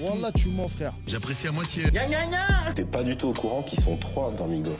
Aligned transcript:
Wallah, 0.00 0.32
tu 0.32 0.48
mens, 0.48 0.68
frère. 0.68 0.94
J'apprécie 1.06 1.48
à 1.48 1.52
moitié. 1.52 1.84
T'es 2.74 2.84
pas 2.84 3.02
du 3.02 3.16
tout 3.16 3.28
au 3.28 3.32
courant 3.32 3.62
qu'ils 3.62 3.80
sont 3.80 3.96
trois 3.96 4.32
dans 4.36 4.46
Migos. 4.46 4.76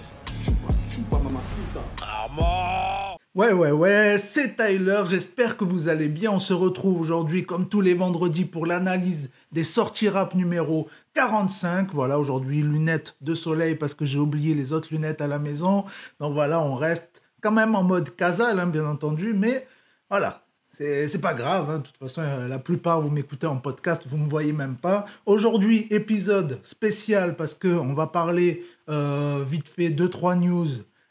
Ouais, 3.35 3.53
ouais, 3.53 3.71
ouais, 3.71 4.19
c'est 4.19 4.57
Tyler, 4.57 5.03
j'espère 5.09 5.57
que 5.57 5.65
vous 5.65 5.89
allez 5.89 6.09
bien. 6.09 6.33
On 6.33 6.39
se 6.39 6.55
retrouve 6.55 7.01
aujourd'hui 7.01 7.45
comme 7.45 7.69
tous 7.69 7.81
les 7.81 7.95
vendredis 7.95 8.45
pour 8.45 8.67
l'analyse 8.67 9.31
des 9.53 9.65
sorties 9.65 10.09
rap 10.09 10.35
numéro 10.35 10.89
45. 11.15 11.93
Voilà, 11.93 12.19
aujourd'hui 12.19 12.63
lunettes 12.63 13.17
de 13.21 13.35
soleil 13.35 13.75
parce 13.77 13.95
que 13.95 14.05
j'ai 14.05 14.19
oublié 14.19 14.55
les 14.55 14.73
autres 14.73 14.89
lunettes 14.91 15.21
à 15.21 15.29
la 15.29 15.39
maison. 15.39 15.85
Donc 16.21 16.33
voilà, 16.33 16.61
on 16.61 16.75
reste 16.75 17.23
quand 17.41 17.53
même 17.53 17.75
en 17.75 17.85
mode 17.85 18.15
casal, 18.17 18.59
hein, 18.59 18.67
bien 18.67 18.87
entendu, 18.87 19.35
mais 19.35 19.67
voilà. 20.11 20.43
C'est 20.79 21.21
pas 21.21 21.35
grave, 21.35 21.71
hein. 21.71 21.79
de 21.79 21.83
toute 21.83 21.97
façon, 21.97 22.21
euh, 22.21 22.47
la 22.47 22.61
plupart 22.61 23.01
vous 23.01 23.11
m'écoutez 23.11 23.49
en 23.49 23.57
podcast, 23.57 24.05
vous 24.07 24.17
me 24.17 24.29
voyez 24.29 24.53
même 24.53 24.77
pas. 24.77 25.07
Aujourd'hui, 25.27 25.89
épisode 25.91 26.61
spécial 26.63 27.35
parce 27.35 27.55
que 27.55 27.67
on 27.67 27.95
va 27.95 28.07
parler 28.07 28.65
euh, 28.89 29.45
vite 29.45 29.69
fait 29.69 29.91
deux 29.91 30.09
trois 30.09 30.37
news 30.37 30.69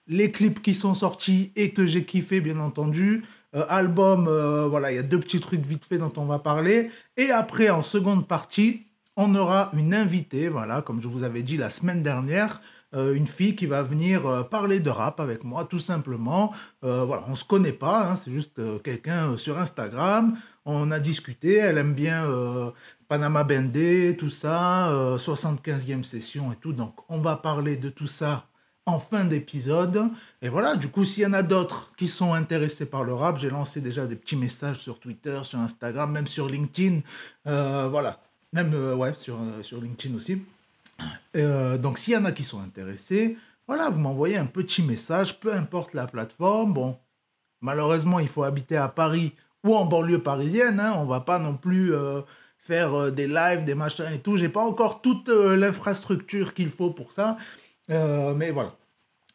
les 0.07 0.31
clips 0.31 0.61
qui 0.61 0.73
sont 0.73 0.93
sortis 0.93 1.51
et 1.57 1.71
que 1.71 1.85
j'ai 1.85 2.05
kiffé, 2.05 2.39
bien 2.39 2.61
entendu. 2.61 3.25
Euh, 3.55 3.65
album, 3.67 4.29
voilà, 4.69 4.93
il 4.93 4.95
y 4.95 4.99
a 4.99 5.03
deux 5.03 5.19
petits 5.19 5.41
trucs 5.41 5.65
vite 5.65 5.83
fait 5.83 5.97
dont 5.97 6.13
on 6.15 6.25
va 6.25 6.39
parler. 6.39 6.89
Et 7.17 7.31
après, 7.31 7.69
en 7.69 7.83
seconde 7.83 8.25
partie, 8.25 8.85
on 9.17 9.35
aura 9.35 9.71
une 9.73 9.93
invitée, 9.93 10.47
voilà, 10.47 10.81
comme 10.81 11.01
je 11.01 11.09
vous 11.09 11.23
avais 11.23 11.43
dit 11.43 11.57
la 11.57 11.69
semaine 11.69 12.01
dernière, 12.01 12.61
euh, 12.93 13.13
une 13.13 13.27
fille 13.27 13.55
qui 13.55 13.65
va 13.65 13.83
venir 13.83 14.25
euh, 14.25 14.43
parler 14.43 14.79
de 14.79 14.89
rap 14.89 15.19
avec 15.19 15.43
moi, 15.43 15.65
tout 15.65 15.79
simplement. 15.79 16.53
Euh, 16.85 17.03
voilà, 17.03 17.25
on 17.27 17.35
se 17.35 17.43
connaît 17.43 17.73
pas, 17.73 18.09
hein, 18.09 18.15
c'est 18.15 18.31
juste 18.31 18.61
quelqu'un 18.81 19.37
sur 19.37 19.57
Instagram. 19.57 20.37
On 20.65 20.91
a 20.91 20.99
discuté, 20.99 21.55
elle 21.55 21.77
aime 21.77 21.93
bien 21.93 22.25
Panama 23.07 23.43
Bendé, 23.43 24.15
tout 24.17 24.29
ça, 24.29 24.89
euh, 24.91 25.17
75e 25.17 26.03
session 26.03 26.51
et 26.51 26.55
tout. 26.55 26.73
Donc, 26.73 26.95
on 27.09 27.19
va 27.19 27.35
parler 27.37 27.77
de 27.77 27.89
tout 27.89 28.07
ça 28.07 28.47
en 28.85 28.99
fin 28.99 29.25
d'épisode. 29.25 30.03
Et 30.41 30.49
voilà, 30.49 30.75
du 30.75 30.87
coup, 30.89 31.03
s'il 31.03 31.23
y 31.23 31.25
en 31.25 31.33
a 31.33 31.43
d'autres 31.43 31.93
qui 31.97 32.07
sont 32.07 32.33
intéressés 32.33 32.85
par 32.85 33.03
le 33.03 33.13
rap, 33.13 33.37
j'ai 33.37 33.49
lancé 33.49 33.81
déjà 33.81 34.07
des 34.07 34.15
petits 34.15 34.37
messages 34.37 34.79
sur 34.79 34.99
Twitter, 34.99 35.39
sur 35.43 35.59
Instagram, 35.59 36.11
même 36.11 36.27
sur 36.27 36.47
LinkedIn. 36.47 37.01
Voilà, 37.45 38.21
même 38.53 38.73
ouais, 38.73 39.13
sur, 39.19 39.37
sur 39.61 39.81
LinkedIn 39.81 40.15
aussi. 40.15 40.41
Euh, 41.35 41.77
donc, 41.77 41.97
s'il 41.97 42.13
y 42.13 42.17
en 42.17 42.25
a 42.25 42.31
qui 42.31 42.43
sont 42.43 42.61
intéressés, 42.61 43.37
voilà, 43.67 43.89
vous 43.89 43.99
m'envoyez 43.99 44.37
un 44.37 44.45
petit 44.45 44.81
message, 44.81 45.39
peu 45.39 45.53
importe 45.53 45.93
la 45.93 46.07
plateforme. 46.07 46.73
Bon, 46.73 46.97
malheureusement, 47.61 48.19
il 48.19 48.27
faut 48.27 48.43
habiter 48.43 48.77
à 48.77 48.87
Paris 48.87 49.33
ou 49.63 49.75
en 49.75 49.85
banlieue 49.85 50.23
parisienne. 50.23 50.79
Hein. 50.79 50.93
On 50.97 51.05
va 51.05 51.19
pas 51.19 51.39
non 51.39 51.55
plus 51.55 51.93
euh, 51.93 52.21
faire 52.57 52.93
euh, 52.93 53.11
des 53.11 53.27
lives, 53.27 53.65
des 53.65 53.75
machins 53.75 54.05
et 54.13 54.19
tout. 54.19 54.37
J'ai 54.37 54.49
pas 54.49 54.63
encore 54.63 55.01
toute 55.01 55.29
l'infrastructure 55.29 56.53
qu'il 56.53 56.69
faut 56.69 56.91
pour 56.91 57.11
ça. 57.11 57.37
Mais 57.89 58.51
voilà. 58.51 58.73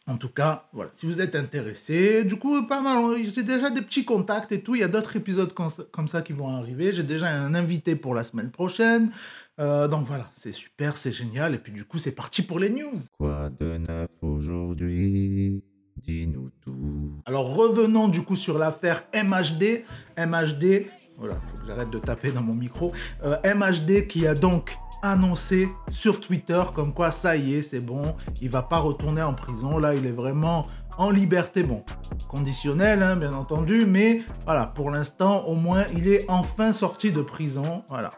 En 0.09 0.17
tout 0.17 0.29
cas, 0.29 0.69
voilà, 0.73 0.91
si 0.93 1.07
vous 1.07 1.21
êtes 1.21 1.37
intéressé, 1.37 2.25
du 2.25 2.35
coup, 2.35 2.67
pas 2.67 2.81
mal, 2.81 3.23
j'ai 3.23 3.45
déjà 3.45 3.71
des 3.71 3.83
petits 3.83 4.05
contacts 4.05 4.51
et 4.51 4.61
tout, 4.61 4.75
il 4.75 4.81
y 4.81 4.85
a 4.85 4.89
d'autres 4.89 5.15
épisodes 5.15 5.53
comme 5.53 6.09
ça 6.09 6.23
qui 6.23 6.33
vont 6.33 6.49
arriver, 6.57 6.93
j'ai 6.93 7.05
déjà 7.05 7.29
un 7.29 7.55
invité 7.55 7.95
pour 7.95 8.13
la 8.13 8.25
semaine 8.25 8.51
prochaine, 8.51 9.13
Euh, 9.61 9.87
donc 9.87 10.07
voilà, 10.07 10.31
c'est 10.35 10.53
super, 10.53 10.97
c'est 10.97 11.13
génial, 11.13 11.55
et 11.55 11.59
puis 11.59 11.73
du 11.73 11.85
coup, 11.85 11.99
c'est 11.99 12.13
parti 12.13 12.43
pour 12.43 12.59
les 12.59 12.71
news. 12.71 12.99
Quoi 13.19 13.51
de 13.51 13.77
neuf 13.77 14.11
aujourd'hui? 14.23 15.65
Dis-nous 15.97 16.51
tout. 16.61 17.21
Alors 17.27 17.55
revenons 17.55 18.09
du 18.09 18.23
coup 18.23 18.37
sur 18.37 18.59
l'affaire 18.59 19.05
MHD. 19.15 19.85
MHD, 20.17 20.87
voilà, 21.19 21.35
faut 21.35 21.61
que 21.61 21.67
j'arrête 21.67 21.91
de 21.91 21.99
taper 21.99 22.33
dans 22.33 22.41
mon 22.41 22.55
micro. 22.55 22.93
Euh, 23.25 23.37
MHD 23.45 24.07
qui 24.07 24.27
a 24.27 24.35
donc 24.35 24.79
annoncé 25.03 25.69
sur 25.91 26.21
Twitter 26.21 26.63
comme 26.75 26.95
quoi 26.95 27.11
ça 27.11 27.37
y 27.37 27.55
est, 27.55 27.63
c'est 27.63 27.85
bon, 27.85 28.15
il 28.41 28.49
va 28.49 28.63
pas 28.63 28.79
retourner 28.79 29.23
en 29.23 29.35
prison. 29.35 29.79
Là, 29.79 29.95
il 29.95 30.07
est 30.07 30.13
vraiment 30.13 30.65
en 30.97 31.11
liberté, 31.11 31.63
bon, 31.63 31.85
conditionnel, 32.29 33.03
hein, 33.03 33.17
bien 33.17 33.33
entendu, 33.33 33.85
mais 33.87 34.23
voilà, 34.45 34.67
pour 34.67 34.91
l'instant, 34.91 35.45
au 35.47 35.55
moins, 35.55 35.85
il 35.95 36.09
est 36.09 36.25
enfin 36.29 36.73
sorti 36.73 37.13
de 37.13 37.21
prison. 37.21 37.83
Voilà. 37.89 38.11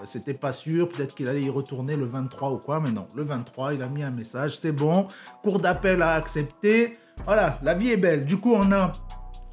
Euh, 0.00 0.04
C'était 0.04 0.34
pas 0.34 0.52
sûr, 0.52 0.88
peut-être 0.88 1.14
qu'il 1.14 1.28
allait 1.28 1.42
y 1.42 1.50
retourner 1.50 1.96
le 1.96 2.06
23 2.06 2.50
ou 2.50 2.58
quoi, 2.58 2.80
mais 2.80 2.90
non, 2.90 3.06
le 3.14 3.22
23, 3.22 3.74
il 3.74 3.82
a 3.82 3.88
mis 3.88 4.02
un 4.02 4.10
message, 4.10 4.58
c'est 4.58 4.72
bon, 4.72 5.08
cour 5.42 5.60
d'appel 5.60 6.02
a 6.02 6.12
accepté, 6.12 6.92
voilà, 7.24 7.58
la 7.62 7.74
vie 7.74 7.90
est 7.90 7.96
belle. 7.96 8.24
Du 8.24 8.36
coup, 8.36 8.54
on 8.54 8.72
a 8.72 8.94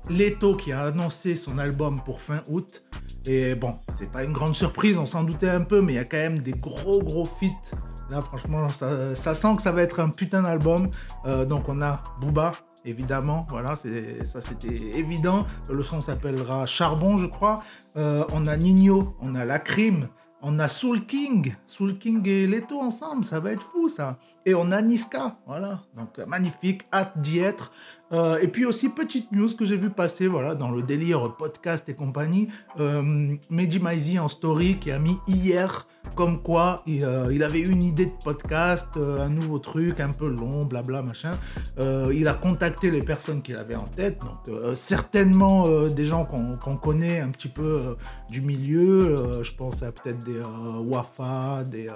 Leto 0.09 0.55
qui 0.55 0.71
a 0.71 0.85
annoncé 0.85 1.35
son 1.35 1.57
album 1.57 1.99
pour 2.05 2.21
fin 2.21 2.41
août. 2.49 2.83
Et 3.25 3.55
bon, 3.55 3.75
c'est 3.99 4.09
pas 4.09 4.23
une 4.23 4.31
grande 4.31 4.55
surprise, 4.55 4.97
on 4.97 5.05
s'en 5.05 5.23
doutait 5.23 5.49
un 5.49 5.61
peu, 5.61 5.81
mais 5.81 5.93
il 5.93 5.95
y 5.97 5.99
a 5.99 6.05
quand 6.05 6.17
même 6.17 6.39
des 6.39 6.53
gros 6.53 7.03
gros 7.03 7.25
feats. 7.25 7.77
Là, 8.09 8.21
franchement, 8.21 8.69
ça, 8.69 9.35
sent 9.35 9.55
que 9.57 9.61
ça 9.61 9.73
va 9.73 9.81
être 9.81 9.99
un 9.99 10.09
putain 10.09 10.43
d'album. 10.43 10.89
Euh, 11.25 11.43
donc, 11.43 11.67
on 11.67 11.81
a 11.81 12.01
Booba, 12.21 12.51
évidemment. 12.85 13.45
Voilà, 13.49 13.75
ça 13.75 14.39
c'était 14.39 14.97
évident. 14.97 15.45
Le 15.69 15.83
son 15.83 15.99
s'appellera 15.99 16.65
Charbon, 16.65 17.17
je 17.17 17.25
crois. 17.25 17.55
Euh, 17.97 18.23
on 18.33 18.47
a 18.47 18.55
Nino, 18.55 19.17
on 19.19 19.35
a 19.35 19.43
La 19.43 19.59
Crime, 19.59 20.07
on 20.47 20.59
a 20.59 20.69
Soul 20.69 21.05
King. 21.05 21.55
Soul 21.67 21.97
King 21.97 22.25
et 22.25 22.47
Leto 22.47 22.79
ensemble, 22.79 23.25
ça 23.25 23.41
va 23.41 23.51
être 23.51 23.63
fou 23.63 23.89
ça. 23.89 24.17
Et 24.45 24.55
on 24.55 24.71
a 24.71 24.81
Niska, 24.81 25.35
voilà. 25.45 25.81
Donc, 25.95 26.17
euh, 26.19 26.25
magnifique, 26.25 26.83
hâte 26.93 27.19
d'y 27.19 27.39
être. 27.39 27.73
Euh, 28.11 28.39
et 28.39 28.47
puis 28.47 28.65
aussi, 28.65 28.89
petite 28.89 29.31
news 29.31 29.49
que 29.55 29.65
j'ai 29.65 29.77
vu 29.77 29.89
passer 29.89 30.27
voilà, 30.27 30.55
dans 30.55 30.71
le 30.71 30.81
délire 30.81 31.35
podcast 31.35 31.87
et 31.89 31.93
compagnie, 31.93 32.47
euh, 32.79 33.35
Mehdi 33.49 33.79
Maizi 33.79 34.19
en 34.19 34.27
story 34.27 34.77
qui 34.77 34.91
a 34.91 34.99
mis 34.99 35.17
hier 35.27 35.87
comme 36.15 36.41
quoi 36.41 36.81
il, 36.87 37.03
euh, 37.03 37.45
avait 37.45 37.59
une 37.59 37.83
idée 37.83 38.05
de 38.05 38.23
podcast, 38.23 38.87
euh, 38.95 39.25
un 39.25 39.29
nouveau 39.29 39.59
truc 39.59 39.99
un 39.99 40.11
peu 40.11 40.27
long, 40.27 40.63
blabla, 40.65 41.01
machin. 41.01 41.37
Il 41.77 42.27
a 42.27 42.33
contacté 42.33 42.91
les 42.91 43.01
personnes 43.01 43.41
qu'il 43.41 43.55
avait 43.55 43.75
en 43.75 43.87
tête, 43.87 44.19
donc 44.21 44.75
certainement 44.75 45.67
des 45.87 46.05
gens 46.05 46.25
qu'on 46.25 46.77
connaît 46.77 47.19
un 47.19 47.29
petit 47.29 47.47
peu 47.47 47.97
du 48.29 48.41
milieu. 48.41 49.43
je 49.43 49.53
pense 49.53 49.83
à 49.83 49.91
peut-être 49.91 50.25
des 50.25 50.41
Wafa, 50.85 51.63
des, 51.63 51.87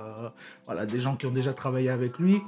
voilà, 0.66 0.86
des 0.86 1.00
gens 1.00 1.16
qui 1.16 1.26
ont 1.26 1.32
déjà 1.32 1.54
travaillé 1.54 1.90
avec 1.90 2.20
lui. 2.20 2.42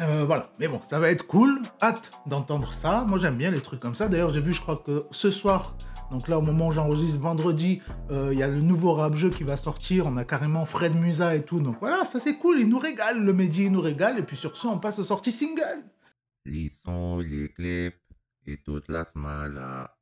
Euh, 0.00 0.24
voilà, 0.24 0.44
mais 0.58 0.68
bon, 0.68 0.80
ça 0.82 0.98
va 0.98 1.10
être 1.10 1.26
cool. 1.26 1.60
Hâte 1.80 2.10
d'entendre 2.26 2.72
ça. 2.72 3.04
Moi, 3.08 3.18
j'aime 3.18 3.36
bien 3.36 3.50
les 3.50 3.60
trucs 3.60 3.80
comme 3.80 3.94
ça. 3.94 4.08
D'ailleurs, 4.08 4.32
j'ai 4.32 4.40
vu, 4.40 4.52
je 4.52 4.60
crois 4.60 4.76
que 4.76 5.02
ce 5.10 5.30
soir, 5.30 5.76
donc 6.10 6.28
là, 6.28 6.38
au 6.38 6.42
moment 6.42 6.68
où 6.68 6.72
j'enregistre 6.72 7.20
vendredi, 7.20 7.80
euh, 8.10 8.30
il 8.32 8.38
y 8.38 8.42
a 8.42 8.48
le 8.48 8.60
nouveau 8.60 8.94
rap 8.94 9.14
jeu 9.14 9.30
qui 9.30 9.44
va 9.44 9.56
sortir. 9.56 10.06
On 10.06 10.16
a 10.16 10.24
carrément 10.24 10.64
Fred 10.64 10.94
Musa 10.94 11.36
et 11.36 11.44
tout. 11.44 11.60
Donc 11.60 11.76
voilà, 11.80 12.04
ça 12.04 12.20
c'est 12.20 12.36
cool. 12.36 12.60
Il 12.60 12.68
nous 12.68 12.78
régale, 12.78 13.22
le 13.22 13.32
Mehdi, 13.32 13.64
il 13.64 13.72
nous 13.72 13.80
régale. 13.80 14.18
Et 14.18 14.22
puis 14.22 14.36
sur 14.36 14.56
ce, 14.56 14.66
on 14.66 14.78
passe 14.78 14.98
aux 14.98 15.04
sorties 15.04 15.32
single. 15.32 15.84
Les 16.46 16.70
sons, 16.70 17.18
les 17.18 17.50
clips 17.50 17.94
et 18.46 18.56
toute 18.56 18.88
la 18.88 19.04
smala. 19.04 19.96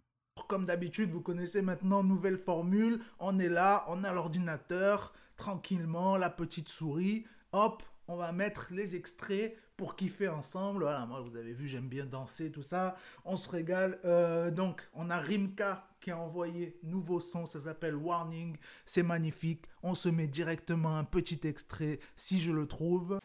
Comme 0.49 0.65
d'habitude, 0.65 1.11
vous 1.11 1.21
connaissez 1.21 1.63
maintenant, 1.63 2.03
nouvelle 2.03 2.39
formule. 2.39 3.01
On 3.19 3.39
est 3.39 3.49
là, 3.49 3.85
on 3.89 4.03
a 4.03 4.13
l'ordinateur, 4.13 5.13
tranquillement, 5.37 6.17
la 6.17 6.31
petite 6.31 6.69
souris. 6.69 7.25
Hop, 7.53 7.83
on 8.09 8.17
va 8.17 8.33
mettre 8.33 8.69
les 8.73 8.97
extraits 8.97 9.57
pour 9.81 9.97
kiffer 9.97 10.29
ensemble. 10.29 10.83
Voilà, 10.83 11.07
moi, 11.07 11.21
vous 11.21 11.39
avez 11.39 11.55
vu, 11.55 11.67
j'aime 11.67 11.89
bien 11.89 12.05
danser, 12.05 12.53
tout 12.53 12.63
ça. 12.63 12.97
On 13.25 13.39
se 13.39 13.49
régale. 13.49 13.99
Euh, 14.05 14.51
donc, 14.51 14.87
on 14.93 15.09
a 15.09 15.17
Rimka 15.17 15.87
qui 16.03 16.11
a 16.11 16.19
envoyé 16.19 16.79
nouveau 16.83 17.19
son, 17.19 17.47
ça 17.47 17.61
s'appelle 17.61 17.97
Warning. 17.97 18.59
C'est 18.85 19.03
magnifique. 19.03 19.65
On 19.83 19.95
se 19.95 20.11
met 20.11 20.27
directement 20.27 20.99
un 20.99 21.05
petit 21.05 21.41
extrait 21.45 21.99
si 22.15 22.43
je 22.43 22.53
le 22.53 22.67
trouve. 22.67 23.21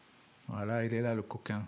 Voilà, 0.48 0.86
il 0.86 0.94
est 0.94 1.02
là, 1.02 1.14
le 1.14 1.22
coquin. 1.22 1.62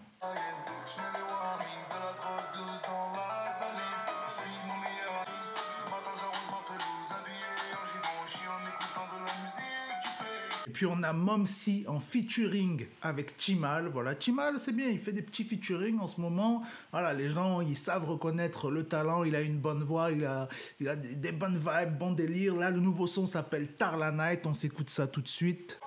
Puis 10.79 10.87
on 10.87 11.03
a 11.03 11.13
Momsi 11.13 11.85
en 11.89 11.99
featuring 11.99 12.87
avec 13.03 13.35
Chimal. 13.37 13.89
Voilà, 13.89 14.15
Chimal, 14.17 14.61
c'est 14.61 14.71
bien, 14.71 14.87
il 14.89 15.01
fait 15.01 15.13
des 15.13 15.23
petits 15.23 15.43
featuring 15.43 15.99
en 15.99 16.07
ce 16.07 16.21
moment. 16.21 16.63
Voilà, 16.93 17.13
les 17.13 17.31
gens, 17.31 17.61
ils 17.63 17.77
savent 17.77 18.09
reconnaître 18.09 18.71
le 18.71 18.87
talent, 18.87 19.25
il 19.25 19.35
a 19.35 19.41
une 19.41 19.59
bonne 19.59 19.83
voix, 19.83 20.13
il 20.13 20.25
a, 20.25 20.49
il 20.79 20.89
a 20.89 20.95
des, 20.95 21.17
des 21.17 21.33
bonnes 21.33 21.59
vibes, 21.59 21.99
bon 21.99 22.13
délire. 22.13 22.55
Là, 22.55 22.71
le 22.71 22.79
nouveau 22.79 23.09
son 23.09 23.27
s'appelle 23.27 23.73
Tarla 23.75 24.13
Night, 24.13 24.47
on 24.47 24.55
s'écoute 24.55 24.89
ça 24.89 25.09
tout 25.09 25.21
de 25.21 25.27
suite. 25.27 25.81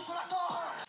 Sur 0.00 0.14
la 0.14 0.37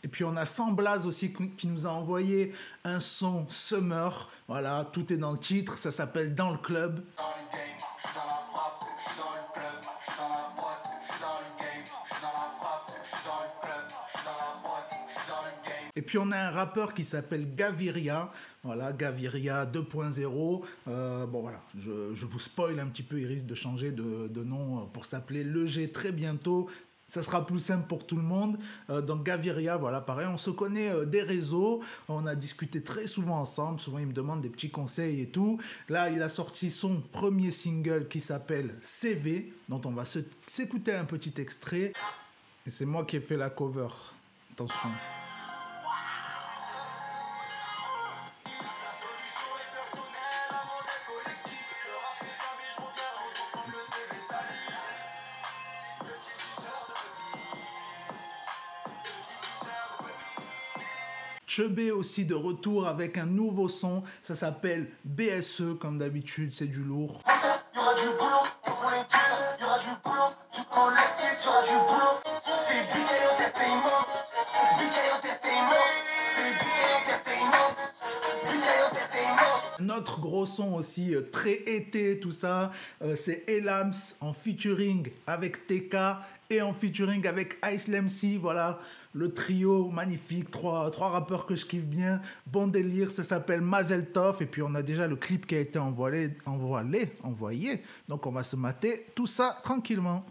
puis 0.09 0.23
on 0.23 0.35
a 0.35 0.45
Samblaz 0.45 1.05
aussi 1.05 1.33
qui 1.57 1.67
nous 1.67 1.85
a 1.85 1.89
envoyé 1.89 2.53
un 2.83 2.99
son 2.99 3.45
Summer. 3.49 4.29
Voilà, 4.47 4.89
tout 4.91 5.11
est 5.13 5.17
dans 5.17 5.31
le 5.31 5.39
titre, 5.39 5.77
ça 5.77 5.91
s'appelle 5.91 6.35
Dans 6.35 6.51
le 6.51 6.57
club. 6.57 7.03
Dans 7.17 7.23
le 7.23 7.51
game, 7.51 7.77
je 7.97 8.07
suis 8.07 8.15
dans 8.15 8.25
la 8.25 8.41
frappe, 8.51 8.83
je 8.97 9.03
suis 9.03 9.17
dans 9.17 9.29
le 9.29 9.53
club, 9.53 9.91
je 9.99 10.03
suis 10.03 10.17
dans 10.17 10.29
la 10.29 10.53
boîte, 10.55 10.89
je 11.01 11.11
suis 11.11 11.21
dans 11.21 11.39
le 11.39 11.63
game, 11.63 11.85
je 12.03 12.09
suis 12.09 12.21
dans 12.21 12.27
la 12.27 12.49
frappe, 12.59 12.91
je 13.01 13.07
suis 13.07 13.25
dans 13.25 13.43
le 13.43 13.61
club, 13.61 13.85
je 14.05 14.11
suis 14.11 14.25
dans 14.25 14.37
la 14.39 14.61
boîte, 14.61 14.93
je 15.07 15.13
suis 15.13 15.27
dans 15.29 15.43
le 15.43 15.69
game. 15.69 15.91
Et 15.95 16.01
puis 16.01 16.17
on 16.17 16.31
a 16.31 16.37
un 16.37 16.49
rappeur 16.49 16.93
qui 16.93 17.03
s'appelle 17.03 17.55
Gaviria, 17.55 18.31
voilà, 18.63 18.91
Gaviria 18.91 19.65
2.0. 19.65 20.63
Euh, 20.87 21.25
bon 21.25 21.41
voilà, 21.41 21.61
je, 21.77 22.13
je 22.13 22.25
vous 22.25 22.39
spoil 22.39 22.79
un 22.79 22.87
petit 22.87 23.03
peu, 23.03 23.19
il 23.19 23.27
risque 23.27 23.45
de 23.45 23.55
changer 23.55 23.91
de, 23.91 24.27
de 24.27 24.43
nom 24.43 24.87
pour 24.87 25.05
s'appeler 25.05 25.43
Le 25.43 25.65
G 25.65 25.91
très 25.91 26.11
bientôt. 26.11 26.69
Ça 27.09 27.23
sera 27.23 27.45
plus 27.45 27.59
simple 27.59 27.87
pour 27.87 28.05
tout 28.05 28.15
le 28.15 28.21
monde. 28.21 28.57
Euh, 28.89 29.01
donc 29.01 29.23
Gaviria, 29.23 29.77
voilà, 29.77 29.99
pareil, 29.99 30.27
on 30.31 30.37
se 30.37 30.51
connaît 30.51 30.89
euh, 30.89 31.05
des 31.05 31.23
réseaux, 31.23 31.81
on 32.07 32.25
a 32.27 32.35
discuté 32.35 32.83
très 32.83 33.07
souvent 33.07 33.41
ensemble, 33.41 33.79
souvent 33.79 33.97
il 33.97 34.07
me 34.07 34.13
demande 34.13 34.41
des 34.41 34.49
petits 34.49 34.69
conseils 34.69 35.21
et 35.21 35.27
tout. 35.27 35.59
Là, 35.89 36.09
il 36.09 36.21
a 36.21 36.29
sorti 36.29 36.69
son 36.69 37.01
premier 37.11 37.51
single 37.51 38.07
qui 38.07 38.21
s'appelle 38.21 38.75
CV, 38.81 39.51
dont 39.67 39.81
on 39.85 39.91
va 39.91 40.03
s'écouter 40.05 40.93
un 40.93 41.05
petit 41.05 41.33
extrait. 41.41 41.93
Et 42.67 42.69
c'est 42.69 42.85
moi 42.85 43.03
qui 43.05 43.17
ai 43.17 43.21
fait 43.21 43.37
la 43.37 43.49
cover. 43.49 43.87
Attention. 44.51 44.89
Chebé 61.59 61.91
aussi 61.91 62.23
de 62.23 62.35
retour 62.35 62.87
avec 62.87 63.17
un 63.17 63.25
nouveau 63.25 63.67
son, 63.67 64.03
ça 64.21 64.33
s'appelle 64.33 64.87
BSE 65.03 65.77
comme 65.81 65.97
d'habitude, 65.97 66.53
c'est 66.53 66.67
du 66.67 66.81
lourd. 66.81 67.21
Aussi, 80.57 81.13
euh, 81.13 81.21
très 81.31 81.53
été, 81.53 82.19
tout 82.19 82.31
ça, 82.31 82.71
euh, 83.03 83.15
c'est 83.15 83.43
Elams 83.47 83.93
en 84.19 84.33
featuring 84.33 85.07
avec 85.27 85.67
TK 85.67 85.95
et 86.49 86.61
en 86.61 86.73
featuring 86.73 87.25
avec 87.27 87.57
Ice 87.71 87.87
MC, 87.87 88.37
voilà. 88.39 88.79
Le 89.13 89.33
trio 89.33 89.89
magnifique, 89.89 90.51
trois, 90.51 90.89
trois 90.91 91.09
rappeurs 91.09 91.45
que 91.45 91.55
je 91.55 91.65
kiffe 91.65 91.85
bien, 91.85 92.21
bon 92.45 92.67
délire, 92.67 93.09
ça 93.09 93.23
s'appelle 93.23 93.61
Mazel 93.61 94.07
Tov, 94.11 94.41
et 94.41 94.45
puis 94.45 94.61
on 94.61 94.75
a 94.75 94.83
déjà 94.83 95.07
le 95.07 95.15
clip 95.15 95.47
qui 95.47 95.55
a 95.55 95.59
été 95.59 95.79
envoyé, 95.79 96.31
envoyé, 96.45 97.11
envoyé, 97.23 97.83
donc 98.07 98.25
on 98.27 98.31
va 98.31 98.43
se 98.43 98.55
mater 98.55 99.07
tout 99.15 99.27
ça 99.27 99.59
tranquillement. 99.63 100.25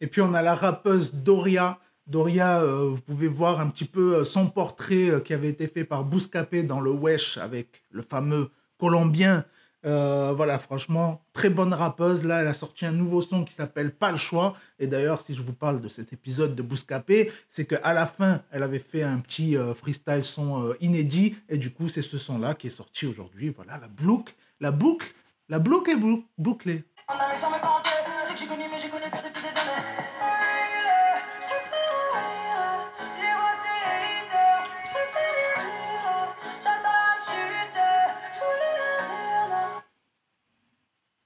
Et 0.00 0.06
puis 0.06 0.20
on 0.20 0.34
a 0.34 0.42
la 0.42 0.54
rappeuse 0.54 1.12
Doria. 1.14 1.78
Doria, 2.06 2.62
euh, 2.62 2.88
vous 2.88 3.00
pouvez 3.02 3.28
voir 3.28 3.60
un 3.60 3.68
petit 3.68 3.84
peu 3.84 4.16
euh, 4.16 4.24
son 4.24 4.46
portrait 4.48 5.10
euh, 5.10 5.20
qui 5.20 5.34
avait 5.34 5.48
été 5.50 5.68
fait 5.68 5.84
par 5.84 6.04
Bouscapé 6.04 6.62
dans 6.62 6.80
le 6.80 6.90
Wesh 6.90 7.36
avec 7.36 7.82
le 7.90 8.00
fameux 8.02 8.50
Colombien. 8.78 9.44
Voilà, 9.84 10.58
franchement, 10.58 11.22
très 11.32 11.48
bonne 11.48 11.72
rappeuse. 11.72 12.22
Là, 12.22 12.42
elle 12.42 12.46
a 12.46 12.52
sorti 12.54 12.84
un 12.84 12.92
nouveau 12.92 13.22
son 13.22 13.44
qui 13.44 13.54
s'appelle 13.54 13.90
Pas 13.94 14.10
le 14.10 14.18
choix. 14.18 14.54
Et 14.78 14.86
d'ailleurs, 14.86 15.20
si 15.22 15.34
je 15.34 15.40
vous 15.40 15.54
parle 15.54 15.80
de 15.80 15.88
cet 15.88 16.12
épisode 16.12 16.54
de 16.54 16.62
Bouscapé, 16.62 17.32
c'est 17.48 17.64
qu'à 17.64 17.94
la 17.94 18.04
fin, 18.06 18.42
elle 18.50 18.62
avait 18.62 18.80
fait 18.80 19.02
un 19.02 19.18
petit 19.18 19.56
freestyle 19.74 20.24
son 20.24 20.74
inédit. 20.80 21.36
Et 21.48 21.56
du 21.56 21.70
coup, 21.70 21.88
c'est 21.88 22.02
ce 22.02 22.18
son-là 22.18 22.54
qui 22.54 22.66
est 22.66 22.70
sorti 22.70 23.06
aujourd'hui. 23.06 23.48
Voilà, 23.48 23.78
la 23.78 23.88
boucle, 23.88 24.34
la 24.60 24.70
boucle, 24.72 25.14
la 25.48 25.58
boucle 25.58 25.90
est 25.90 25.96
bou- 25.96 26.24
bouclée. 26.36 26.84
En 27.08 27.14
allant 27.14 27.57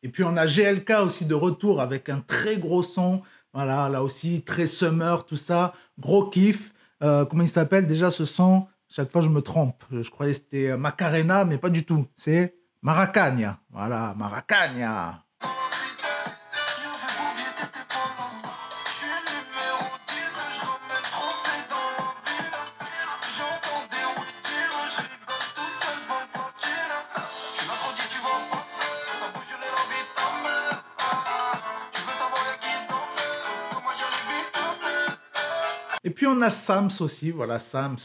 Et 0.02 0.08
puis 0.08 0.24
on 0.24 0.36
a 0.36 0.46
GLK 0.46 0.90
aussi 1.02 1.24
de 1.26 1.34
retour 1.34 1.80
avec 1.80 2.08
un 2.08 2.20
très 2.20 2.56
gros 2.56 2.82
son. 2.82 3.22
Voilà, 3.54 3.88
là 3.88 4.02
aussi, 4.02 4.42
très 4.42 4.66
summer, 4.66 5.24
tout 5.24 5.36
ça. 5.36 5.74
Gros 5.98 6.28
kiff. 6.28 6.72
Euh, 7.02 7.24
comment 7.24 7.42
il 7.42 7.48
s'appelle 7.48 7.86
déjà 7.86 8.10
ce 8.10 8.24
son? 8.24 8.66
Chaque 8.88 9.10
fois, 9.10 9.20
je 9.20 9.28
me 9.28 9.40
trompe. 9.40 9.82
Je 9.90 10.08
croyais 10.10 10.32
que 10.32 10.38
c'était 10.38 10.76
Macarena, 10.76 11.44
mais 11.44 11.58
pas 11.58 11.70
du 11.70 11.84
tout. 11.84 12.06
C'est 12.16 12.56
Maracagna. 12.82 13.58
Voilà, 13.70 14.14
Maracagna. 14.18 15.24
On 36.32 36.42
a 36.42 36.50
Sams 36.50 36.90
aussi, 37.00 37.30
voilà 37.30 37.58
Sams. 37.58 37.98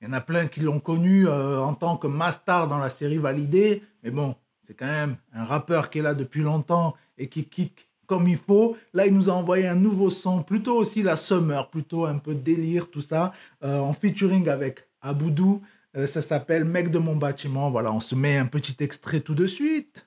Il 0.00 0.08
y 0.08 0.10
en 0.10 0.12
a 0.12 0.20
plein 0.20 0.46
qui 0.46 0.60
l'ont 0.60 0.80
connu 0.80 1.26
euh, 1.26 1.60
en 1.60 1.74
tant 1.74 1.96
que 1.96 2.06
master 2.06 2.68
dans 2.68 2.78
la 2.78 2.90
série 2.90 3.18
Validée, 3.18 3.82
mais 4.02 4.10
bon, 4.10 4.36
c'est 4.66 4.74
quand 4.74 4.86
même 4.86 5.16
un 5.32 5.44
rappeur 5.44 5.90
qui 5.90 5.98
est 5.98 6.02
là 6.02 6.14
depuis 6.14 6.42
longtemps 6.42 6.94
et 7.16 7.28
qui 7.28 7.46
kick 7.46 7.88
comme 8.06 8.28
il 8.28 8.36
faut. 8.36 8.76
Là, 8.92 9.06
il 9.06 9.14
nous 9.14 9.30
a 9.30 9.32
envoyé 9.32 9.66
un 9.66 9.76
nouveau 9.76 10.10
son, 10.10 10.42
plutôt 10.42 10.76
aussi 10.76 11.02
la 11.02 11.16
summer, 11.16 11.70
plutôt 11.70 12.04
un 12.04 12.18
peu 12.18 12.34
délire, 12.34 12.90
tout 12.90 13.00
ça, 13.00 13.32
euh, 13.62 13.78
en 13.78 13.94
featuring 13.94 14.48
avec 14.48 14.86
Aboudou. 15.00 15.62
Euh, 15.96 16.06
ça 16.06 16.20
s'appelle 16.20 16.64
Mec 16.64 16.90
de 16.90 16.98
mon 16.98 17.16
bâtiment. 17.16 17.70
Voilà, 17.70 17.92
on 17.92 18.00
se 18.00 18.14
met 18.14 18.36
un 18.36 18.46
petit 18.46 18.76
extrait 18.80 19.20
tout 19.20 19.34
de 19.34 19.46
suite. 19.46 20.06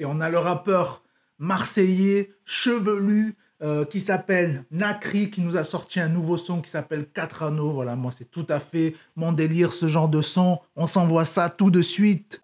Et 0.00 0.04
on 0.04 0.20
a 0.20 0.28
le 0.28 0.38
rappeur 0.38 1.02
marseillais, 1.38 2.32
chevelu, 2.44 3.36
euh, 3.62 3.84
qui 3.84 4.00
s'appelle 4.00 4.64
Nakri, 4.70 5.30
qui 5.30 5.40
nous 5.40 5.56
a 5.56 5.64
sorti 5.64 6.00
un 6.00 6.08
nouveau 6.08 6.36
son 6.36 6.60
qui 6.60 6.68
s'appelle 6.68 7.06
4 7.06 7.44
anneaux. 7.44 7.70
Voilà, 7.70 7.96
moi, 7.96 8.10
c'est 8.16 8.30
tout 8.30 8.46
à 8.48 8.60
fait 8.60 8.96
mon 9.16 9.32
délire, 9.32 9.72
ce 9.72 9.86
genre 9.86 10.08
de 10.08 10.20
son. 10.20 10.58
On 10.76 10.86
s'envoie 10.86 11.24
ça 11.24 11.48
tout 11.48 11.70
de 11.70 11.80
suite. 11.80 12.40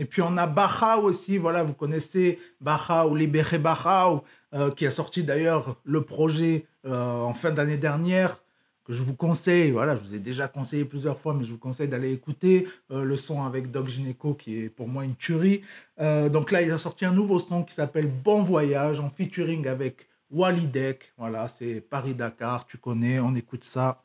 Et 0.00 0.06
puis 0.06 0.22
on 0.22 0.38
a 0.38 0.46
Bachau 0.46 1.02
aussi, 1.02 1.36
voilà, 1.36 1.62
vous 1.62 1.74
connaissez 1.74 2.40
Bachau, 2.62 3.14
Libéré 3.14 3.58
Bachau, 3.58 4.24
euh, 4.54 4.70
qui 4.70 4.86
a 4.86 4.90
sorti 4.90 5.22
d'ailleurs 5.22 5.76
le 5.84 6.02
projet 6.02 6.64
euh, 6.86 7.20
en 7.20 7.34
fin 7.34 7.50
d'année 7.50 7.76
dernière, 7.76 8.38
que 8.86 8.94
je 8.94 9.02
vous 9.02 9.14
conseille, 9.14 9.72
voilà, 9.72 9.94
je 9.96 10.00
vous 10.00 10.14
ai 10.14 10.18
déjà 10.18 10.48
conseillé 10.48 10.86
plusieurs 10.86 11.20
fois, 11.20 11.34
mais 11.34 11.44
je 11.44 11.50
vous 11.50 11.58
conseille 11.58 11.86
d'aller 11.86 12.12
écouter 12.12 12.66
euh, 12.90 13.04
le 13.04 13.18
son 13.18 13.44
avec 13.44 13.70
Doc 13.70 13.88
Gineco, 13.88 14.32
qui 14.32 14.62
est 14.62 14.68
pour 14.70 14.88
moi 14.88 15.04
une 15.04 15.16
tuerie. 15.16 15.62
Donc 15.98 16.50
là, 16.50 16.62
il 16.62 16.72
a 16.72 16.78
sorti 16.78 17.04
un 17.04 17.12
nouveau 17.12 17.38
son 17.38 17.62
qui 17.62 17.74
s'appelle 17.74 18.06
Bon 18.06 18.42
Voyage, 18.42 19.00
en 19.00 19.10
featuring 19.10 19.68
avec 19.68 20.08
Walidek, 20.30 21.12
voilà, 21.18 21.46
c'est 21.46 21.82
Paris-Dakar, 21.82 22.66
tu 22.66 22.78
connais, 22.78 23.20
on 23.20 23.34
écoute 23.34 23.64
ça. 23.64 24.02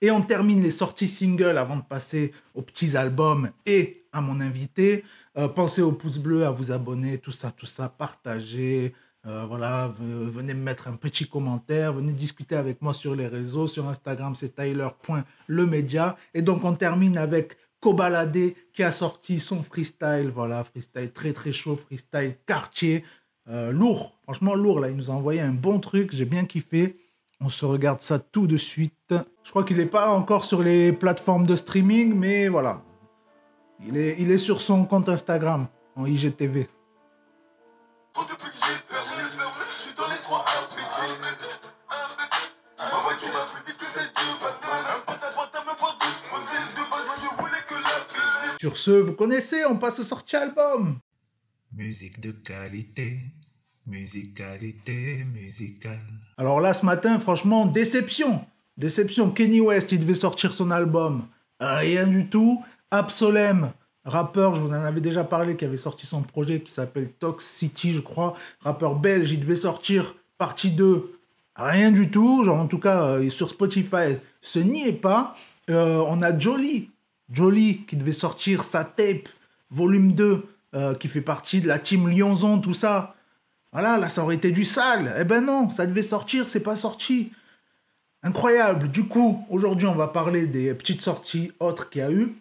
Et 0.00 0.10
on 0.10 0.20
termine 0.20 0.62
les 0.62 0.70
sorties 0.70 1.08
singles 1.08 1.56
avant 1.56 1.76
de 1.76 1.82
passer 1.82 2.32
aux 2.54 2.62
petits 2.62 2.96
albums 2.96 3.50
et 3.64 4.06
à 4.12 4.20
mon 4.20 4.40
invité. 4.40 5.04
Euh, 5.38 5.48
pensez 5.48 5.82
au 5.82 5.92
pouce 5.92 6.18
bleu, 6.18 6.44
à 6.44 6.50
vous 6.50 6.72
abonner, 6.72 7.18
tout 7.18 7.32
ça, 7.32 7.50
tout 7.50 7.66
ça, 7.66 7.88
partagez. 7.88 8.94
Euh, 9.26 9.44
voilà, 9.46 9.92
venez 9.98 10.54
me 10.54 10.62
mettre 10.62 10.86
un 10.86 10.92
petit 10.92 11.26
commentaire, 11.28 11.92
venez 11.92 12.12
discuter 12.12 12.54
avec 12.54 12.80
moi 12.80 12.94
sur 12.94 13.14
les 13.14 13.26
réseaux. 13.26 13.66
Sur 13.66 13.88
Instagram, 13.88 14.34
c'est 14.34 14.54
tyler.lemedia. 14.54 16.16
Et 16.32 16.42
donc, 16.42 16.64
on 16.64 16.74
termine 16.74 17.18
avec 17.18 17.56
Kobalade 17.80 18.54
qui 18.72 18.82
a 18.82 18.90
sorti 18.90 19.40
son 19.40 19.62
freestyle. 19.62 20.30
Voilà, 20.32 20.62
freestyle 20.62 21.10
très 21.12 21.32
très 21.32 21.52
chaud, 21.52 21.76
freestyle 21.76 22.36
quartier. 22.46 23.04
Euh, 23.48 23.72
lourd, 23.72 24.18
franchement 24.22 24.54
lourd. 24.54 24.80
Là, 24.80 24.90
il 24.90 24.96
nous 24.96 25.10
a 25.10 25.14
envoyé 25.14 25.40
un 25.40 25.52
bon 25.52 25.80
truc, 25.80 26.14
j'ai 26.14 26.24
bien 26.24 26.44
kiffé. 26.44 26.96
On 27.40 27.48
se 27.48 27.64
regarde 27.66 28.00
ça 28.00 28.18
tout 28.18 28.46
de 28.46 28.56
suite. 28.56 29.14
Je 29.44 29.50
crois 29.50 29.64
qu'il 29.64 29.76
n'est 29.76 29.86
pas 29.86 30.10
encore 30.10 30.44
sur 30.44 30.62
les 30.62 30.92
plateformes 30.92 31.46
de 31.46 31.54
streaming, 31.54 32.14
mais 32.14 32.48
voilà. 32.48 32.82
Il 33.86 33.96
est, 33.96 34.16
il 34.18 34.30
est 34.30 34.38
sur 34.38 34.60
son 34.60 34.84
compte 34.84 35.08
Instagram, 35.08 35.68
en 35.96 36.06
IGTV. 36.06 36.64
Paix. 36.64 36.70
Sur 48.58 48.78
ce, 48.78 48.90
vous 48.90 49.12
connaissez, 49.12 49.64
on 49.66 49.76
passe 49.76 49.98
au 49.98 50.02
sortie 50.02 50.36
album. 50.36 50.98
Musique 51.72 52.20
de 52.20 52.30
qualité, 52.30 53.20
musicalité 53.86 55.24
musicale. 55.32 56.00
Alors 56.36 56.60
là, 56.60 56.74
ce 56.74 56.84
matin, 56.84 57.18
franchement, 57.18 57.66
déception. 57.66 58.44
Déception. 58.76 59.30
Kenny 59.30 59.60
West, 59.60 59.92
il 59.92 60.00
devait 60.00 60.14
sortir 60.14 60.52
son 60.52 60.70
album. 60.70 61.26
Rien 61.60 62.06
du 62.06 62.26
tout. 62.28 62.62
Absolem, 62.90 63.72
rappeur, 64.04 64.54
je 64.54 64.60
vous 64.60 64.70
en 64.70 64.84
avais 64.84 65.00
déjà 65.00 65.24
parlé, 65.24 65.56
qui 65.56 65.64
avait 65.64 65.76
sorti 65.76 66.06
son 66.06 66.22
projet 66.22 66.60
qui 66.60 66.70
s'appelle 66.70 67.10
Tox 67.10 67.44
City, 67.44 67.92
je 67.92 68.00
crois. 68.00 68.34
Rappeur 68.60 68.94
belge, 68.94 69.32
il 69.32 69.40
devait 69.40 69.56
sortir 69.56 70.14
partie 70.38 70.70
2. 70.70 71.12
Rien 71.56 71.90
du 71.90 72.10
tout. 72.10 72.44
Genre, 72.44 72.58
en 72.58 72.66
tout 72.66 72.78
cas, 72.78 73.02
euh, 73.02 73.30
sur 73.30 73.50
Spotify, 73.50 74.18
ce 74.40 74.58
n'y 74.58 74.86
est 74.86 75.00
pas. 75.00 75.34
Euh, 75.70 76.04
on 76.06 76.22
a 76.22 76.38
Jolie. 76.38 76.90
Jolie, 77.32 77.78
qui 77.88 77.96
devait 77.96 78.12
sortir 78.12 78.62
sa 78.62 78.84
tape, 78.84 79.28
volume 79.70 80.12
2, 80.12 80.44
euh, 80.74 80.94
qui 80.94 81.08
fait 81.08 81.22
partie 81.22 81.60
de 81.60 81.66
la 81.66 81.78
team 81.78 82.08
Lyonzon, 82.08 82.60
tout 82.60 82.74
ça. 82.74 83.15
Voilà, 83.76 83.98
là, 83.98 84.08
ça 84.08 84.22
aurait 84.22 84.36
été 84.36 84.52
du 84.52 84.64
sale. 84.64 85.14
Eh 85.20 85.24
ben 85.24 85.44
non, 85.44 85.68
ça 85.68 85.86
devait 85.86 86.02
sortir, 86.02 86.48
c'est 86.48 86.62
pas 86.62 86.76
sorti. 86.76 87.32
Incroyable. 88.22 88.90
Du 88.90 89.04
coup, 89.04 89.44
aujourd'hui, 89.50 89.86
on 89.86 89.94
va 89.94 90.08
parler 90.08 90.46
des 90.46 90.72
petites 90.72 91.02
sorties 91.02 91.52
autres 91.60 91.90
qu'il 91.90 92.00
y 92.00 92.02
a 92.02 92.10
eu. 92.10 92.34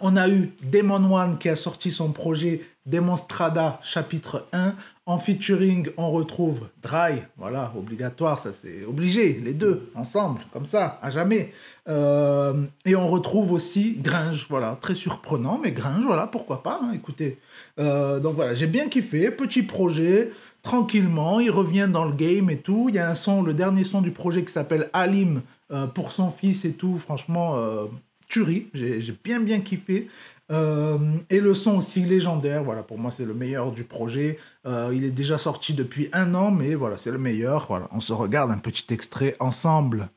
On 0.00 0.16
a 0.16 0.28
eu 0.28 0.50
Demon 0.60 1.14
One 1.14 1.38
qui 1.38 1.48
a 1.48 1.54
sorti 1.54 1.92
son 1.92 2.10
projet 2.10 2.66
Demonstrada 2.84 3.78
chapitre 3.80 4.48
1. 4.52 4.74
En 5.04 5.18
featuring, 5.18 5.88
on 5.96 6.12
retrouve 6.12 6.68
Dry. 6.80 7.22
Voilà, 7.36 7.72
obligatoire, 7.76 8.38
ça 8.38 8.52
c'est 8.52 8.84
obligé. 8.84 9.40
Les 9.44 9.52
deux, 9.52 9.90
ensemble, 9.96 10.40
comme 10.52 10.64
ça, 10.64 11.00
à 11.02 11.10
jamais. 11.10 11.52
Euh, 11.88 12.64
et 12.84 12.94
on 12.94 13.08
retrouve 13.08 13.50
aussi 13.50 13.96
Gringe. 14.00 14.46
Voilà, 14.48 14.78
très 14.80 14.94
surprenant, 14.94 15.58
mais 15.60 15.72
Gringe, 15.72 16.04
voilà, 16.04 16.28
pourquoi 16.28 16.62
pas. 16.62 16.78
hein, 16.80 16.92
écoutez. 16.94 17.38
Euh, 17.80 18.20
donc 18.20 18.36
voilà, 18.36 18.54
j'ai 18.54 18.68
bien 18.68 18.88
kiffé. 18.88 19.32
Petit 19.32 19.64
projet 19.64 20.30
tranquillement, 20.62 21.40
il 21.40 21.50
revient 21.50 21.88
dans 21.90 22.04
le 22.04 22.14
game 22.14 22.48
et 22.48 22.58
tout. 22.58 22.86
Il 22.88 22.94
y 22.94 23.00
a 23.00 23.10
un 23.10 23.16
son, 23.16 23.42
le 23.42 23.54
dernier 23.54 23.82
son 23.82 24.02
du 24.02 24.12
projet 24.12 24.44
qui 24.44 24.52
s'appelle 24.52 24.88
Alim 24.92 25.42
euh, 25.72 25.88
pour 25.88 26.12
son 26.12 26.30
fils 26.30 26.64
et 26.64 26.74
tout. 26.74 26.96
Franchement, 26.98 27.56
tuerie. 28.28 28.68
J'ai 28.72 29.14
bien 29.24 29.40
bien 29.40 29.58
kiffé. 29.58 30.08
Euh, 30.52 30.98
et 31.30 31.40
le 31.40 31.54
son 31.54 31.76
aussi 31.78 32.02
légendaire. 32.02 32.62
Voilà, 32.62 32.82
pour 32.82 32.98
moi 32.98 33.10
c'est 33.10 33.24
le 33.24 33.34
meilleur 33.34 33.72
du 33.72 33.84
projet. 33.84 34.38
Euh, 34.66 34.90
il 34.94 35.04
est 35.04 35.10
déjà 35.10 35.38
sorti 35.38 35.74
depuis 35.74 36.08
un 36.12 36.34
an, 36.34 36.50
mais 36.50 36.74
voilà, 36.74 36.96
c'est 36.96 37.10
le 37.10 37.18
meilleur. 37.18 37.88
On 37.92 38.00
se 38.00 38.12
regarde 38.12 38.50
un 38.50 38.58
petit 38.58 38.92
extrait 38.92 39.36
ensemble. 39.40 40.10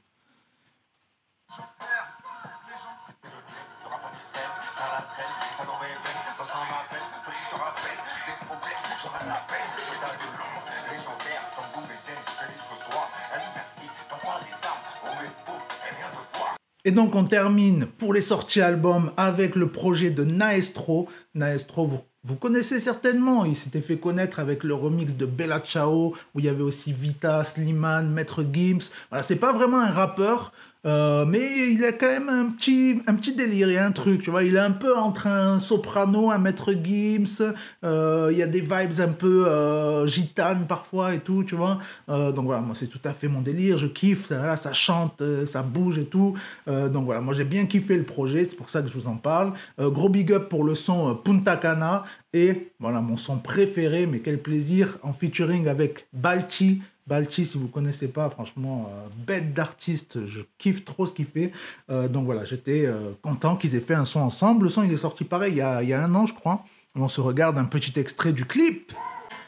Et 16.87 16.91
donc 16.91 17.15
on 17.15 17.23
termine 17.23 17.87
pour 17.97 18.13
les 18.13 18.21
sorties 18.21 18.61
albums 18.61 19.11
avec 19.17 19.55
le 19.55 19.67
projet 19.69 20.11
de 20.11 20.23
Naestro. 20.23 21.09
Naestro, 21.33 21.89
vous, 22.23 22.35
connaissez 22.35 22.79
certainement, 22.79 23.43
il 23.43 23.55
s'était 23.55 23.81
fait 23.81 23.97
connaître 23.97 24.39
avec 24.39 24.63
le 24.63 24.75
remix 24.75 25.17
de 25.17 25.25
Bella 25.25 25.61
Ciao, 25.61 26.13
où 26.35 26.39
il 26.39 26.45
y 26.45 26.49
avait 26.49 26.61
aussi 26.61 26.93
Vita, 26.93 27.43
Slimane, 27.43 28.11
Maître 28.11 28.43
Gims. 28.43 28.91
Voilà, 29.09 29.23
c'est 29.23 29.37
pas 29.37 29.51
vraiment 29.51 29.79
un 29.79 29.89
rappeur, 29.89 30.53
euh, 30.85 31.25
mais 31.25 31.71
il 31.71 31.83
a 31.83 31.91
quand 31.91 32.07
même 32.07 32.29
un 32.29 32.45
petit, 32.45 33.01
un 33.07 33.15
petit 33.15 33.33
délire, 33.33 33.69
il 33.69 33.73
y 33.73 33.77
a 33.77 33.85
un 33.85 33.91
truc, 33.91 34.21
tu 34.21 34.29
vois. 34.29 34.43
Il 34.43 34.55
est 34.55 34.59
un 34.59 34.71
peu 34.71 34.95
entre 34.95 35.27
un 35.27 35.57
soprano, 35.59 36.31
un 36.31 36.37
Maître 36.37 36.71
Gims, 36.73 37.53
euh, 37.83 38.29
il 38.31 38.37
y 38.37 38.43
a 38.43 38.47
des 38.47 38.61
vibes 38.61 38.99
un 38.99 39.13
peu 39.13 39.47
euh, 39.47 40.05
gitanes 40.05 40.67
parfois 40.67 41.15
et 41.15 41.19
tout, 41.19 41.43
tu 41.43 41.55
vois. 41.55 41.79
Euh, 42.09 42.31
donc 42.31 42.45
voilà, 42.45 42.61
moi 42.61 42.75
c'est 42.75 42.87
tout 42.87 43.01
à 43.03 43.13
fait 43.13 43.27
mon 43.27 43.41
délire, 43.41 43.77
je 43.77 43.87
kiffe, 43.87 44.27
ça, 44.27 44.55
ça 44.57 44.73
chante, 44.73 45.23
ça 45.45 45.63
bouge 45.63 45.97
et 45.97 46.05
tout. 46.05 46.35
Donc 46.67 47.05
voilà, 47.05 47.21
moi 47.21 47.33
j'ai 47.33 47.43
bien 47.43 47.65
kiffé 47.65 47.97
le 47.97 48.03
projet, 48.03 48.47
c'est 48.49 48.55
pour 48.55 48.69
ça 48.69 48.81
que 48.81 48.87
je 48.87 48.97
vous 48.97 49.07
en 49.07 49.15
parle. 49.15 49.53
Gros 49.79 50.09
big 50.09 50.31
up 50.33 50.49
pour 50.49 50.63
le 50.63 50.75
son 50.75 51.15
Punta 51.15 51.57
Cana 51.57 52.03
et 52.33 52.71
voilà 52.79 52.99
mon 52.99 53.17
son 53.17 53.37
préféré, 53.37 54.05
mais 54.05 54.19
quel 54.19 54.39
plaisir 54.39 54.97
en 55.03 55.13
featuring 55.13 55.67
avec 55.67 56.07
Balti. 56.13 56.81
Balti, 57.07 57.45
si 57.45 57.59
vous 57.59 57.67
connaissez 57.67 58.07
pas, 58.07 58.31
franchement, 58.31 58.89
euh, 58.89 59.07
bête 59.27 59.53
d'artiste, 59.53 60.25
je 60.25 60.41
kiffe 60.57 60.85
trop 60.85 61.05
ce 61.05 61.13
qu'il 61.13 61.27
fait. 61.27 61.51
Euh, 61.91 62.07
donc 62.07 62.25
voilà, 62.25 62.45
j'étais 62.45 62.87
euh, 62.87 63.11
content 63.21 63.55
qu'ils 63.55 63.75
aient 63.75 63.79
fait 63.79 63.93
un 63.93 64.05
son 64.05 64.21
ensemble. 64.21 64.63
Le 64.63 64.69
son, 64.69 64.81
il 64.81 64.91
est 64.91 64.97
sorti 64.97 65.23
pareil 65.23 65.53
il 65.53 65.57
y 65.57 65.61
a, 65.61 65.83
il 65.83 65.89
y 65.89 65.93
a 65.93 66.03
un 66.03 66.15
an, 66.15 66.25
je 66.25 66.33
crois. 66.33 66.63
On 66.95 67.07
se 67.07 67.21
regarde 67.21 67.59
un 67.59 67.65
petit 67.65 67.99
extrait 67.99 68.31
du 68.33 68.45
clip. 68.45 68.91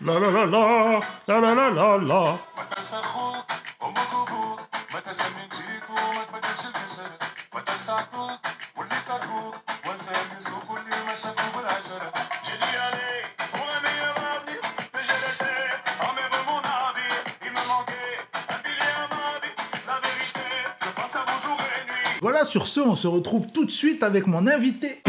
La 0.02 0.20
la 0.20 0.30
la 0.30 0.46
la, 0.46 1.00
la 1.28 1.40
la 1.40 1.56
la 1.56 1.70
la 1.72 1.98
la. 1.98 2.38
Voilà, 22.21 22.45
sur 22.45 22.65
ce, 22.67 22.79
on 22.79 22.95
se 22.95 23.07
retrouve 23.07 23.51
tout 23.51 23.65
de 23.65 23.71
suite 23.71 24.01
avec 24.03 24.25
mon 24.27 24.47
invité. 24.47 25.01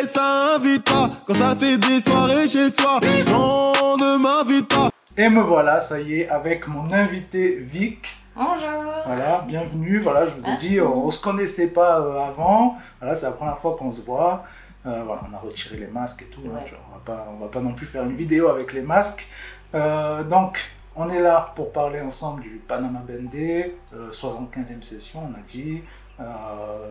Et 0.00 0.06
ça 0.06 0.54
invite 0.56 0.84
pas 0.84 1.08
quand 1.26 1.34
ça 1.34 1.54
fait 1.56 1.76
des 1.76 2.00
soirées 2.00 2.48
chez 2.48 2.70
soi. 2.70 3.00
Non, 3.28 3.96
ne 3.96 4.16
m'invite 4.22 4.68
pas. 4.68 4.90
Et 5.16 5.28
me 5.28 5.42
voilà, 5.42 5.80
ça 5.80 6.00
y 6.00 6.20
est, 6.20 6.28
avec 6.28 6.66
mon 6.68 6.90
invité 6.92 7.56
Vic. 7.56 8.06
Bonjour. 8.36 8.58
Voilà, 9.06 9.44
bienvenue. 9.46 9.98
Voilà, 10.00 10.26
je 10.26 10.32
vous 10.40 10.48
ai 10.48 10.56
dit, 10.56 10.80
on, 10.80 11.06
on 11.06 11.10
se 11.10 11.20
connaissait 11.20 11.68
pas 11.68 12.00
euh, 12.00 12.18
avant. 12.20 12.76
Voilà, 13.00 13.16
c'est 13.16 13.26
la 13.26 13.32
première 13.32 13.58
fois 13.58 13.76
qu'on 13.76 13.90
se 13.90 14.00
voit. 14.02 14.44
Euh, 14.86 15.02
voilà, 15.04 15.22
on 15.30 15.34
a 15.34 15.38
retiré 15.38 15.76
les 15.76 15.88
masques 15.88 16.22
et 16.22 16.26
tout. 16.26 16.40
hein, 16.46 16.54
Ouais. 16.54 16.72
on 16.90 16.94
va 16.94 17.00
pas, 17.04 17.26
on 17.36 17.42
va 17.44 17.48
pas 17.50 17.60
non 17.60 17.74
plus 17.74 17.86
faire 17.86 18.04
une 18.04 18.16
vidéo 18.16 18.48
avec 18.48 18.72
les 18.72 18.80
masques. 18.82 19.28
Euh, 19.74 20.22
donc, 20.24 20.58
on 20.96 21.10
est 21.10 21.20
là 21.20 21.52
pour 21.54 21.72
parler 21.72 22.00
ensemble 22.00 22.40
du 22.42 22.62
Panama 22.66 23.00
Bendé, 23.06 23.74
euh, 23.92 24.10
75e 24.10 24.82
session, 24.82 25.20
on 25.30 25.34
a 25.34 25.42
dit, 25.52 25.82
euh, 25.82 25.82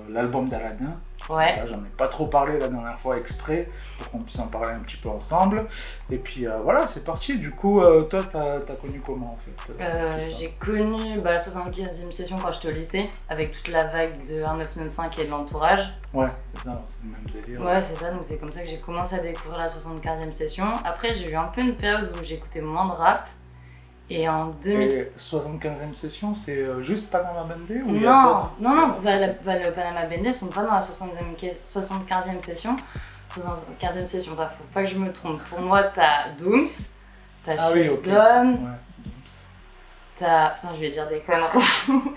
l'album 0.09 0.49
d'Aladin. 0.49 0.95
Ouais. 1.29 1.57
Là, 1.57 1.67
j'en 1.67 1.77
ai 1.77 1.95
pas 1.95 2.07
trop 2.07 2.25
parlé 2.25 2.57
la 2.57 2.67
dernière 2.67 2.97
fois 2.97 3.17
exprès 3.17 3.65
pour 3.99 4.09
qu'on 4.09 4.19
puisse 4.19 4.39
en 4.39 4.47
parler 4.47 4.73
un 4.73 4.79
petit 4.79 4.97
peu 4.97 5.09
ensemble. 5.09 5.67
Et 6.09 6.17
puis 6.17 6.47
euh, 6.47 6.57
voilà, 6.63 6.87
c'est 6.87 7.03
parti. 7.03 7.37
Du 7.37 7.51
coup, 7.51 7.81
euh, 7.81 8.03
toi, 8.03 8.23
t'as 8.31 8.55
as 8.55 8.75
connu 8.75 9.01
comment 9.05 9.33
en 9.33 9.37
fait 9.37 9.73
euh, 9.73 9.75
Euh, 9.79 10.31
j'ai 10.37 10.51
connu 10.53 11.19
bah, 11.19 11.31
la 11.31 11.37
75e 11.37 12.11
session 12.11 12.37
quand 12.41 12.51
j'étais 12.51 12.69
au 12.69 12.71
lycée, 12.71 13.09
avec 13.29 13.51
toute 13.51 13.67
la 13.67 13.83
vague 13.85 14.17
de 14.23 14.35
1995 14.35 15.11
et 15.19 15.25
de 15.25 15.29
l'entourage. 15.29 15.93
Ouais, 16.13 16.29
c'est 16.45 16.63
ça, 16.63 16.81
c'est 16.87 17.03
le 17.03 17.11
même 17.11 17.43
délire. 17.45 17.63
Ouais, 17.63 17.81
c'est 17.83 17.95
ça, 17.95 18.11
donc 18.11 18.21
c'est 18.23 18.37
comme 18.37 18.51
ça 18.51 18.61
que 18.63 18.69
j'ai 18.69 18.79
commencé 18.79 19.15
à 19.15 19.19
découvrir 19.19 19.59
la 19.59 19.67
75e 19.67 20.31
session. 20.31 20.65
Après, 20.83 21.13
j'ai 21.13 21.29
eu 21.29 21.35
un 21.35 21.45
peu 21.45 21.61
une 21.61 21.75
période 21.75 22.11
où 22.19 22.23
j'écoutais 22.23 22.61
moins 22.61 22.87
de 22.87 22.93
rap. 22.93 23.27
Et 24.11 24.27
en 24.27 24.47
2000. 24.63 24.89
Et 24.89 25.03
75e 25.17 25.93
session, 25.93 26.33
c'est 26.33 26.57
euh, 26.57 26.81
juste 26.81 27.09
Panama 27.11 27.43
Bandé 27.43 27.81
ou 27.83 27.95
il 27.95 28.01
y 28.01 28.07
a 28.07 28.09
Non, 28.11 28.23
d'autres 28.23 28.51
non, 28.59 28.73
non, 28.75 28.95
bah, 29.03 29.17
la- 29.17 29.27
bah, 29.33 29.59
le 29.59 29.71
Panama 29.71 30.33
sont 30.33 30.47
pas 30.47 30.63
dans 30.63 30.73
la 30.73 30.81
70e 30.81 31.35
quai- 31.37 31.57
75e 31.63 32.39
session. 32.39 32.75
75e 33.31 34.07
session, 34.07 34.35
ça, 34.35 34.47
faut 34.57 34.63
pas 34.73 34.81
que 34.83 34.89
je 34.89 34.97
me 34.97 35.11
trompe. 35.13 35.39
Pour 35.43 35.59
moi, 35.61 35.83
t'as 35.83 36.29
Dooms, 36.39 36.65
t'as 37.45 37.55
Ah 37.59 37.69
oui, 37.73 37.87
ok. 37.89 38.03
Sheldon, 38.05 38.49
Ouais. 38.53 38.69
t'as. 40.15 40.49
Putain, 40.49 40.69
je 40.75 40.79
vais 40.79 40.89
dire 40.89 41.07
des 41.07 41.19
conneries. 41.19 41.51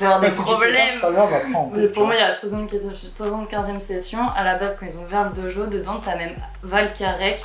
avoir 0.00 0.20
des 0.20 0.28
pas, 0.28 0.42
problèmes. 0.42 1.00
pas 1.00 1.10
grave, 1.12 1.32
après, 1.32 1.88
pour 1.88 2.04
moi, 2.06 2.14
il 2.16 2.20
y 2.20 2.22
a 2.22 2.28
la 2.28 2.34
75e 2.34 2.92
75e 2.94 3.80
session. 3.80 4.28
À 4.34 4.42
la 4.44 4.56
base, 4.58 4.78
quand 4.78 4.86
ils 4.86 4.98
ont 4.98 5.04
ouvert 5.04 5.24
le 5.30 5.30
dojo, 5.42 5.66
dedans, 5.66 6.00
t'as 6.04 6.16
même 6.16 6.34
Val 6.62 6.92
Karek, 6.92 7.40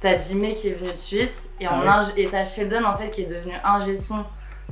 t'as 0.00 0.14
Dime 0.14 0.54
qui 0.54 0.68
est 0.68 0.72
venu 0.74 0.90
de 0.90 0.96
Suisse, 0.96 1.50
et, 1.60 1.68
en 1.68 1.80
Ah 1.80 1.80
ouais. 1.80 1.88
ingé- 1.88 2.12
et 2.16 2.28
t'as 2.28 2.44
Sheldon 2.44 2.84
en 2.84 2.96
fait 2.96 3.10
qui 3.10 3.22
est 3.22 3.26
devenu 3.30 3.54
ingé 3.64 3.94
son 3.96 4.24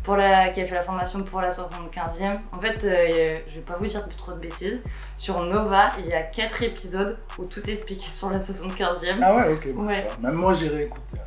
pour 0.05 0.17
la, 0.17 0.49
qui 0.51 0.61
a 0.61 0.67
fait 0.67 0.75
la 0.77 0.83
formation 0.83 1.23
pour 1.25 1.41
la 1.41 1.51
75e. 1.51 2.39
En 2.53 2.59
fait, 2.59 2.85
euh, 2.85 3.39
je 3.49 3.55
vais 3.57 3.61
pas 3.67 3.75
vous 3.79 3.87
dire 3.87 4.09
trop 4.17 4.33
de 4.33 4.39
bêtises. 4.39 4.81
Sur 5.17 5.43
Nova, 5.43 5.89
il 5.99 6.07
y 6.07 6.13
a 6.15 6.23
4 6.23 6.63
épisodes 6.63 7.19
où 7.37 7.45
tout 7.45 7.69
est 7.69 7.73
expliqué 7.73 8.09
sur 8.09 8.31
la 8.31 8.39
75e. 8.39 9.19
Ah 9.23 9.35
ouais, 9.37 9.53
ok. 9.53 9.73
bon, 9.75 9.87
Ouais. 9.87 10.07
Même 10.21 10.35
moi, 10.35 10.55
j'irai 10.55 10.85
écouter. 10.85 11.19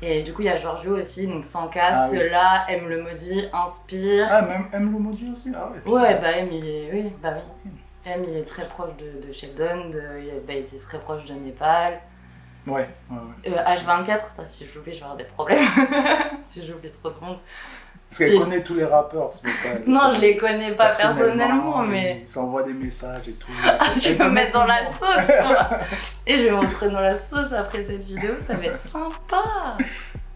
Et 0.00 0.22
du 0.22 0.32
coup, 0.32 0.40
il 0.42 0.46
y 0.46 0.48
a 0.48 0.56
Giorgio 0.56 0.96
aussi, 0.96 1.26
donc 1.26 1.44
sans 1.44 1.68
cas, 1.68 1.90
Ah 1.92 2.08
oui. 2.10 2.16
cela 2.18 2.64
aime 2.70 2.88
le 2.88 3.02
maudit, 3.02 3.44
inspire. 3.52 4.28
Ah, 4.30 4.42
même 4.42 4.66
M. 4.72 4.90
le 4.92 4.98
maudit 4.98 5.28
aussi 5.32 5.52
Ah 5.54 5.68
ouais. 5.70 5.92
Ouais, 5.92 6.18
bah 6.20 6.30
M, 6.32 6.48
il 6.52 6.66
est, 6.66 6.90
oui, 6.92 7.12
bah 7.22 7.34
oui. 7.34 7.70
M, 8.06 8.24
il 8.26 8.36
est 8.36 8.48
très 8.48 8.66
proche 8.68 8.92
de, 8.96 9.26
de 9.26 9.32
Sheldon, 9.32 9.90
de, 9.90 9.98
est, 9.98 10.40
bah, 10.46 10.54
il 10.54 10.58
était 10.60 10.78
très 10.78 10.98
proche 11.00 11.24
de 11.26 11.34
Népal. 11.34 12.00
Ouais, 12.66 12.88
ouais, 13.10 13.16
ouais. 13.46 13.52
Euh, 13.56 13.74
H24, 13.74 14.20
ça, 14.36 14.44
si 14.44 14.66
je 14.66 14.78
l'oublie, 14.78 14.92
je 14.92 14.98
vais 14.98 15.02
avoir 15.04 15.16
des 15.16 15.24
problèmes. 15.24 15.64
si 16.44 16.66
j'oublie 16.66 16.90
trop 16.90 17.10
de 17.10 17.20
monde. 17.24 17.38
Parce 18.08 18.18
qu'elle 18.18 18.34
Et- 18.34 18.38
connaît 18.38 18.62
tous 18.64 18.74
les 18.74 18.84
rappeurs, 18.84 19.32
c'est 19.32 19.48
ça. 19.48 19.78
Non, 19.86 20.10
je 20.14 20.20
les 20.20 20.36
connais 20.36 20.72
pas 20.72 20.90
personnellement, 20.92 21.78
mais. 21.84 22.20
Ils 22.22 22.28
s'envoient 22.28 22.64
des 22.64 22.72
messages 22.72 23.28
et 23.28 23.32
tout. 23.32 23.52
Je 24.02 24.08
Elle 24.08 24.16
vais 24.16 24.24
me 24.24 24.30
mettre 24.30 24.52
dans 24.52 24.66
la 24.66 24.84
sauce, 24.86 25.26
quoi. 25.26 25.78
Et 26.26 26.36
je 26.36 26.42
vais 26.44 26.50
me 26.50 26.58
retrouver 26.58 26.90
dans 26.90 27.00
la 27.00 27.16
sauce 27.16 27.52
après 27.52 27.84
cette 27.84 28.02
vidéo, 28.02 28.32
ça 28.46 28.54
va 28.54 28.64
être 28.64 28.76
sympa. 28.80 29.76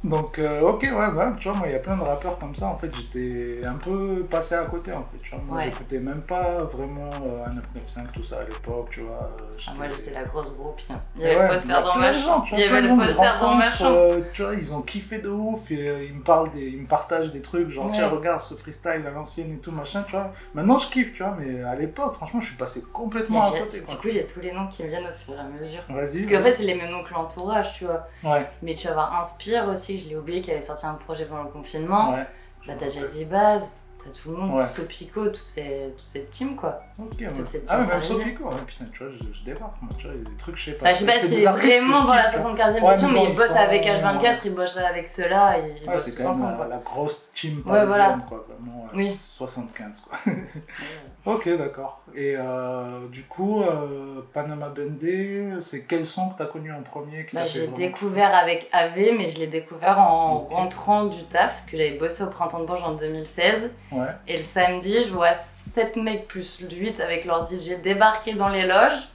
Donc, 0.05 0.39
euh, 0.39 0.61
ok, 0.61 0.83
ouais, 0.83 1.11
bah, 1.17 1.35
tu 1.41 1.49
vois, 1.49 1.57
moi, 1.57 1.67
il 1.67 1.73
y 1.73 1.77
a 1.77 1.79
plein 1.79 1.97
de 1.97 2.03
rappeurs 2.03 2.39
comme 2.39 2.55
ça, 2.55 2.67
en 2.67 2.77
fait, 2.77 2.91
j'étais 2.95 3.65
un 3.65 3.77
peu 3.77 4.23
passé 4.31 4.55
à 4.55 4.65
côté, 4.67 4.93
en 4.93 5.01
fait, 5.01 5.17
tu 5.23 5.31
vois. 5.31 5.41
Moi, 5.43 5.57
Ouais. 5.57 5.65
j'écoutais 5.65 5.99
même 5.99 6.21
pas 6.21 6.63
vraiment 6.65 7.09
euh, 7.25 7.47
995, 7.47 8.09
tout 8.13 8.23
ça 8.23 8.41
à 8.41 8.45
l'époque, 8.45 8.89
tu 8.91 9.01
vois. 9.01 9.31
euh, 9.41 9.55
Ah, 9.67 9.73
moi, 9.79 9.87
j'étais 9.89 10.11
la 10.11 10.25
grosse 10.25 10.59
groupie. 10.59 10.85
hein. 10.91 11.01
Il 11.17 11.23
y 11.23 11.25
Ouais, 11.25 11.31
avait 11.37 11.41
le 11.41 11.45
il 11.45 11.47
y 11.47 11.55
poster 11.55 11.73
a 11.73 11.83
dans 11.83 11.97
ma 11.97 12.13
chambre. 12.13 12.45
tu 12.47 12.55
Il 12.55 12.61
y 12.61 12.65
avait 12.65 12.81
le 12.83 12.97
poster 12.97 13.41
dans 13.41 13.55
ma 13.55 13.71
chambre. 13.71 13.97
euh, 13.97 14.21
tu 14.35 14.43
vois, 14.43 14.55
ils 14.55 14.75
ont 14.75 14.83
kiffé 14.83 15.19
de 15.21 15.29
ouf 15.31 15.71
et 15.71 15.89
euh, 15.89 16.05
ils 16.05 16.13
me 16.15 16.23
parlent, 16.23 16.51
des, 16.51 16.67
ils 16.67 16.83
me 16.83 16.87
partagent 16.87 17.31
des 17.31 17.41
trucs, 17.41 17.71
genre, 17.71 17.91
tiens, 17.95 18.11
Ouais. 18.11 18.17
regarde 18.19 18.41
ce 18.41 18.55
freestyle 18.57 19.07
à 19.07 19.11
l'ancienne 19.11 19.55
et 19.55 19.59
tout, 19.59 19.73
machin, 19.73 20.03
tu 20.07 20.11
vois. 20.13 20.33
Maintenant, 20.53 20.79
je 20.79 20.91
kiffe, 20.91 21.15
tu 21.15 21.23
vois, 21.23 21.35
mais 21.39 21.63
à 21.63 21.75
l'époque, 21.77 22.13
franchement, 22.13 22.43
je 22.43 22.49
suis 22.49 22.57
passé 22.57 22.83
complètement 22.93 23.47
à 23.55 23.59
côté. 23.59 23.81
Du 23.81 23.87
coup, 23.97 24.11
j'ai 24.11 24.27
tous 24.27 24.41
les 24.41 24.53
noms 24.53 24.67
qui 24.69 24.83
me 24.83 24.89
viennent 24.89 25.07
au 25.07 25.25
fur 25.25 25.35
et 25.35 25.39
à 25.41 25.45
mesure. 25.45 25.81
Parce 25.89 26.13
qu'en 26.13 26.43
fait, 26.43 26.51
c'est 26.53 26.65
les 26.65 26.75
mêmes 26.75 26.91
noms 26.91 27.05
que 27.05 27.15
l'entourage, 27.15 27.73
tu 27.73 27.87
vois. 27.87 28.07
Ouais, 28.23 28.47
Mais 28.61 28.75
tu 28.75 28.87
vas 28.87 28.93
avoir 28.93 29.15
Inspire 29.21 29.67
aussi, 29.69 29.94
je 30.01 30.09
l'ai 30.09 30.17
oublié, 30.17 30.41
qui 30.41 30.51
avait 30.51 30.61
sorti 30.63 30.87
un 30.87 30.95
projet 30.95 31.25
pendant 31.27 31.45
le 31.45 31.51
confinement. 31.51 32.13
ouais. 32.13 32.27
Bah, 32.67 32.73
t'as 32.79 32.89
Jazzy 32.89 33.27
Baz, 33.27 33.77
t'as 34.03 34.11
tout 34.11 34.31
le 34.31 34.37
monde, 34.39 34.57
Ouais. 34.59 34.69
Sopico, 34.71 35.29
tous 35.29 35.37
ces, 35.45 35.93
tous 35.99 36.03
ces 36.05 36.25
teams, 36.27 36.57
quoi. 36.57 36.81
Ok, 36.99 37.13
ouais. 37.21 37.29
Cette 37.45 37.67
Ah, 37.69 37.77
mais 37.79 37.85
team 37.85 37.93
même. 37.95 38.03
Sopico, 38.03 38.45
ouais, 38.45 38.55
putain, 38.67 38.85
tu 38.93 39.05
vois, 39.05 39.13
je, 39.13 39.39
je 39.39 39.45
débarque, 39.45 39.75
moi, 39.83 39.91
tu 39.99 40.07
vois, 40.07 40.15
il 40.17 40.23
y 40.23 40.27
a 40.27 40.31
des 40.31 40.37
trucs, 40.37 40.57
je 40.57 40.65
sais 40.65 40.73
pas. 40.73 40.85
Bah, 40.87 40.93
je 40.95 40.99
sais 41.01 41.05
pas 41.07 41.13
C'est 41.13 41.27
si 41.27 41.35
des 41.35 41.41
c'est 41.43 41.47
artistes 41.47 41.69
que 41.69 41.73
vraiment 41.79 42.05
dans 42.05 42.15
la 42.15 42.23
kiffe, 42.25 42.33
tu 42.37 42.39
vois. 42.41 42.51
75e 42.55 42.83
Ouais, 42.83 42.95
session, 42.95 43.09
mais 43.13 43.27
bossent 43.35 43.49
sont- 43.49 43.55
avec 43.57 43.85
H24, 43.85 44.37
ils 44.47 44.55
bossent 44.55 44.77
avec 44.79 45.09
ceux-là, 45.09 45.59
Ouais, 45.59 45.99
c'est 45.99 46.15
quand 46.17 46.33
même 46.35 46.43
la, 46.51 46.57
quoi. 46.57 46.67
la 46.69 46.77
grosse 46.79 47.27
team 47.35 47.57
Ouais, 47.59 47.63
parisienne, 47.65 47.87
voilà. 47.89 48.19
quoi, 48.29 48.47
vraiment, 48.49 48.87
Oui. 48.95 49.19
75, 49.37 50.01
quoi. 50.01 50.19
ok, 51.35 51.49
d'accord. 51.59 52.03
Et 52.17 52.37
euh, 52.39 53.09
du 53.11 53.25
coup, 53.25 53.63
euh, 53.63 54.21
Panama 54.33 54.69
Bendé, 54.69 55.49
c'est 55.61 55.83
quel 55.83 56.07
son 56.07 56.31
que 56.31 56.39
t'as 56.39 56.47
connu 56.47 56.73
en 56.73 56.83
premier 56.83 57.27
Bah, 57.33 57.45
j'ai 57.47 57.67
découvert 57.67 58.35
avec 58.35 58.69
AV, 58.73 59.17
mais 59.19 59.29
je 59.29 59.39
l'ai 59.39 59.49
découvert 59.49 59.99
en 59.99 60.39
rentrant 60.39 61.07
du 61.07 61.25
taf, 61.25 61.53
parce 61.53 61.67
que 61.67 61.77
j'avais 61.77 61.99
bossé 61.99 62.23
au 62.23 62.31
Printemps 62.31 62.61
de 62.61 62.67
Bourges 62.67 62.85
en 62.85 62.93
2016. 62.93 63.55
kiffer 63.55 63.71
Ouais, 63.91 64.07
Et 64.29 64.37
le 64.37 64.43
samedi, 64.43 65.03
je 65.05 65.11
vois 65.11 65.33
7 65.75 65.97
mecs 65.97 66.29
plus 66.29 66.61
8 66.71 67.01
avec 67.01 67.25
leur 67.25 67.49
DJ 67.49 67.83
débarquer 67.83 68.35
dans 68.35 68.49
les 68.49 68.67
loges. 68.67 69.09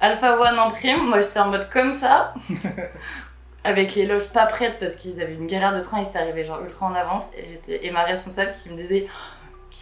Alpha 0.00 0.38
One 0.38 0.60
en 0.60 0.70
prime, 0.70 1.08
moi 1.08 1.20
j'étais 1.20 1.40
en 1.40 1.48
mode 1.48 1.68
comme 1.70 1.92
ça. 1.92 2.34
avec 3.64 3.96
les 3.96 4.06
loges 4.06 4.28
pas 4.28 4.46
prêtes 4.46 4.78
parce 4.78 4.94
qu'ils 4.94 5.20
avaient 5.20 5.34
une 5.34 5.48
galère 5.48 5.74
de 5.74 5.80
train, 5.80 6.00
ils 6.00 6.08
étaient 6.08 6.20
arrivés 6.20 6.44
genre 6.44 6.62
ultra 6.62 6.86
en 6.86 6.94
avance. 6.94 7.30
Et, 7.36 7.86
et 7.86 7.90
ma 7.90 8.04
responsable 8.04 8.52
qui 8.52 8.70
me 8.70 8.76
disait, 8.76 9.08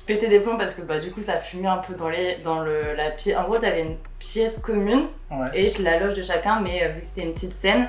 pétait 0.07 0.29
des 0.29 0.40
plombs 0.40 0.57
parce 0.57 0.73
que 0.73 0.83
bah, 0.83 0.99
du 0.99 1.11
coup 1.11 1.21
ça 1.21 1.38
fumait 1.40 1.69
un 1.69 1.79
peu 1.79 1.95
dans, 1.95 2.09
les, 2.09 2.37
dans 2.38 2.61
le, 2.61 2.95
la 2.97 3.11
pièce. 3.11 3.37
En 3.37 3.45
gros, 3.45 3.59
t'avais 3.59 3.83
une 3.83 3.97
pièce 4.19 4.59
commune 4.59 5.07
ouais. 5.31 5.49
et 5.55 5.83
la 5.83 5.99
loge 5.99 6.14
de 6.14 6.23
chacun, 6.23 6.61
mais 6.61 6.83
euh, 6.83 6.88
vu 6.88 7.01
que 7.01 7.07
c'était 7.07 7.27
une 7.27 7.35
petite 7.35 7.53
scène, 7.53 7.88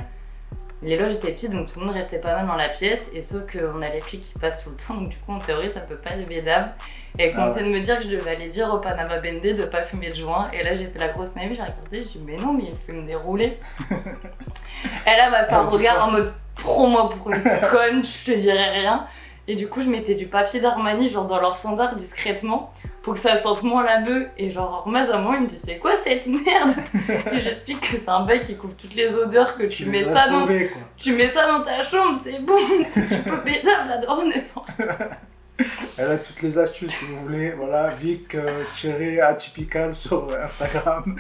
les 0.84 0.98
loges 0.98 1.16
étaient 1.16 1.32
petites 1.32 1.52
donc 1.52 1.72
tout 1.72 1.80
le 1.80 1.88
monde 1.88 1.96
restait 1.96 2.20
pas 2.20 2.36
mal 2.36 2.46
dans 2.46 2.56
la 2.56 2.70
pièce 2.70 3.10
et 3.14 3.24
sauf 3.24 3.44
qu'on 3.52 3.82
a 3.82 3.90
les 3.90 4.00
flics 4.00 4.22
qui 4.22 4.40
passent 4.40 4.64
tout 4.64 4.70
le 4.70 4.76
temps 4.76 4.94
donc 5.02 5.10
du 5.10 5.18
coup 5.18 5.32
en 5.32 5.40
théorie 5.40 5.70
ça 5.70 5.80
peut 5.80 5.96
pas 5.96 6.12
être 6.12 6.28
bédave. 6.28 6.70
Et 7.18 7.24
elle 7.24 7.32
Ah 7.34 7.38
commençait 7.38 7.64
de 7.64 7.70
me 7.70 7.80
dire 7.80 7.98
que 7.98 8.04
je 8.04 8.10
devais 8.10 8.36
aller 8.36 8.50
dire 8.50 8.72
au 8.72 8.78
Panama 8.78 9.20
Bendé 9.20 9.54
de 9.54 9.64
pas 9.64 9.84
fumer 9.84 10.10
de 10.10 10.16
joint 10.16 10.50
et 10.52 10.64
là 10.64 10.76
j'ai 10.76 10.86
fait 10.86 11.00
la 11.00 11.08
grosse 11.08 11.36
naïve, 11.36 11.56
j'ai 11.56 11.62
regardé, 11.62 12.04
je 12.04 12.18
dis 12.18 12.22
mais 12.26 12.38
non 12.38 12.54
mais 12.54 12.66
il 12.66 12.76
fume 12.86 13.06
des 13.06 13.16
roulés. 13.16 13.58
elle 15.06 15.20
a 15.20 15.30
m'a 15.30 15.46
fait 15.46 15.54
un 15.54 15.64
Elle 15.64 15.70
dit 15.70 15.76
regard 15.78 16.08
en 16.08 16.12
mode 16.12 16.32
prends-moi 16.56 17.10
pour 17.10 17.32
une 17.32 17.44
conne, 17.72 18.04
je 18.04 18.32
te 18.32 18.38
dirai 18.38 18.70
rien. 18.70 19.08
Et 19.48 19.56
du 19.56 19.68
coup 19.68 19.82
je 19.82 19.90
mettais 19.90 20.16
du 20.16 20.28
papier 20.28 20.60
d'Armani 20.60 21.10
genre 21.10 21.26
dans 21.26 21.40
leur 21.40 21.56
standard 21.56 21.96
discrètement 21.96 22.72
pour 23.02 23.14
que 23.14 23.20
ça 23.22 23.38
sente 23.38 23.64
moins 23.64 23.84
la 23.84 24.02
bœuf 24.02 24.28
et 24.38 24.52
genre 24.52 24.84
moment 24.86 25.34
il 25.34 25.42
me 25.42 25.48
dit 25.48 25.56
c'est 25.56 25.78
quoi 25.78 25.96
cette 25.96 26.28
merde? 26.28 26.76
Et 27.32 27.40
j'explique 27.40 27.80
que 27.80 27.98
c'est 27.98 28.10
un 28.10 28.26
bail 28.26 28.44
qui 28.44 28.58
couvre 28.58 28.76
toutes 28.76 28.96
les 28.96 29.16
odeurs 29.16 29.58
que 29.58 29.64
tu, 29.64 29.86
mets 29.86 30.04
ça 30.04 30.28
dans 30.30 30.46
quoi. 30.46 30.56
tu 30.98 31.14
mets 31.14 31.30
ça 31.30 31.48
dans 31.48 31.64
ta 31.64 31.82
chambre 31.82 32.20
c'est 32.22 32.40
bon 32.40 32.58
tu 32.94 33.30
peux 33.30 33.38
bédave 33.38 33.88
la 33.88 34.14
renaissance 34.14 34.66
Elle 35.98 36.12
a 36.12 36.18
toutes 36.18 36.42
les 36.44 36.58
astuces, 36.60 36.94
si 36.94 37.06
vous 37.06 37.22
voulez. 37.22 37.52
Voilà, 37.52 37.90
Vic, 37.90 38.36
euh, 38.36 38.64
Thierry, 38.76 39.20
Atypical 39.20 39.96
sur 39.96 40.28
Instagram. 40.40 41.16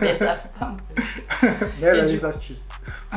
Mais 0.00 0.18
elle 1.80 2.00
a 2.00 2.04
les 2.04 2.24
astuces. 2.24 2.68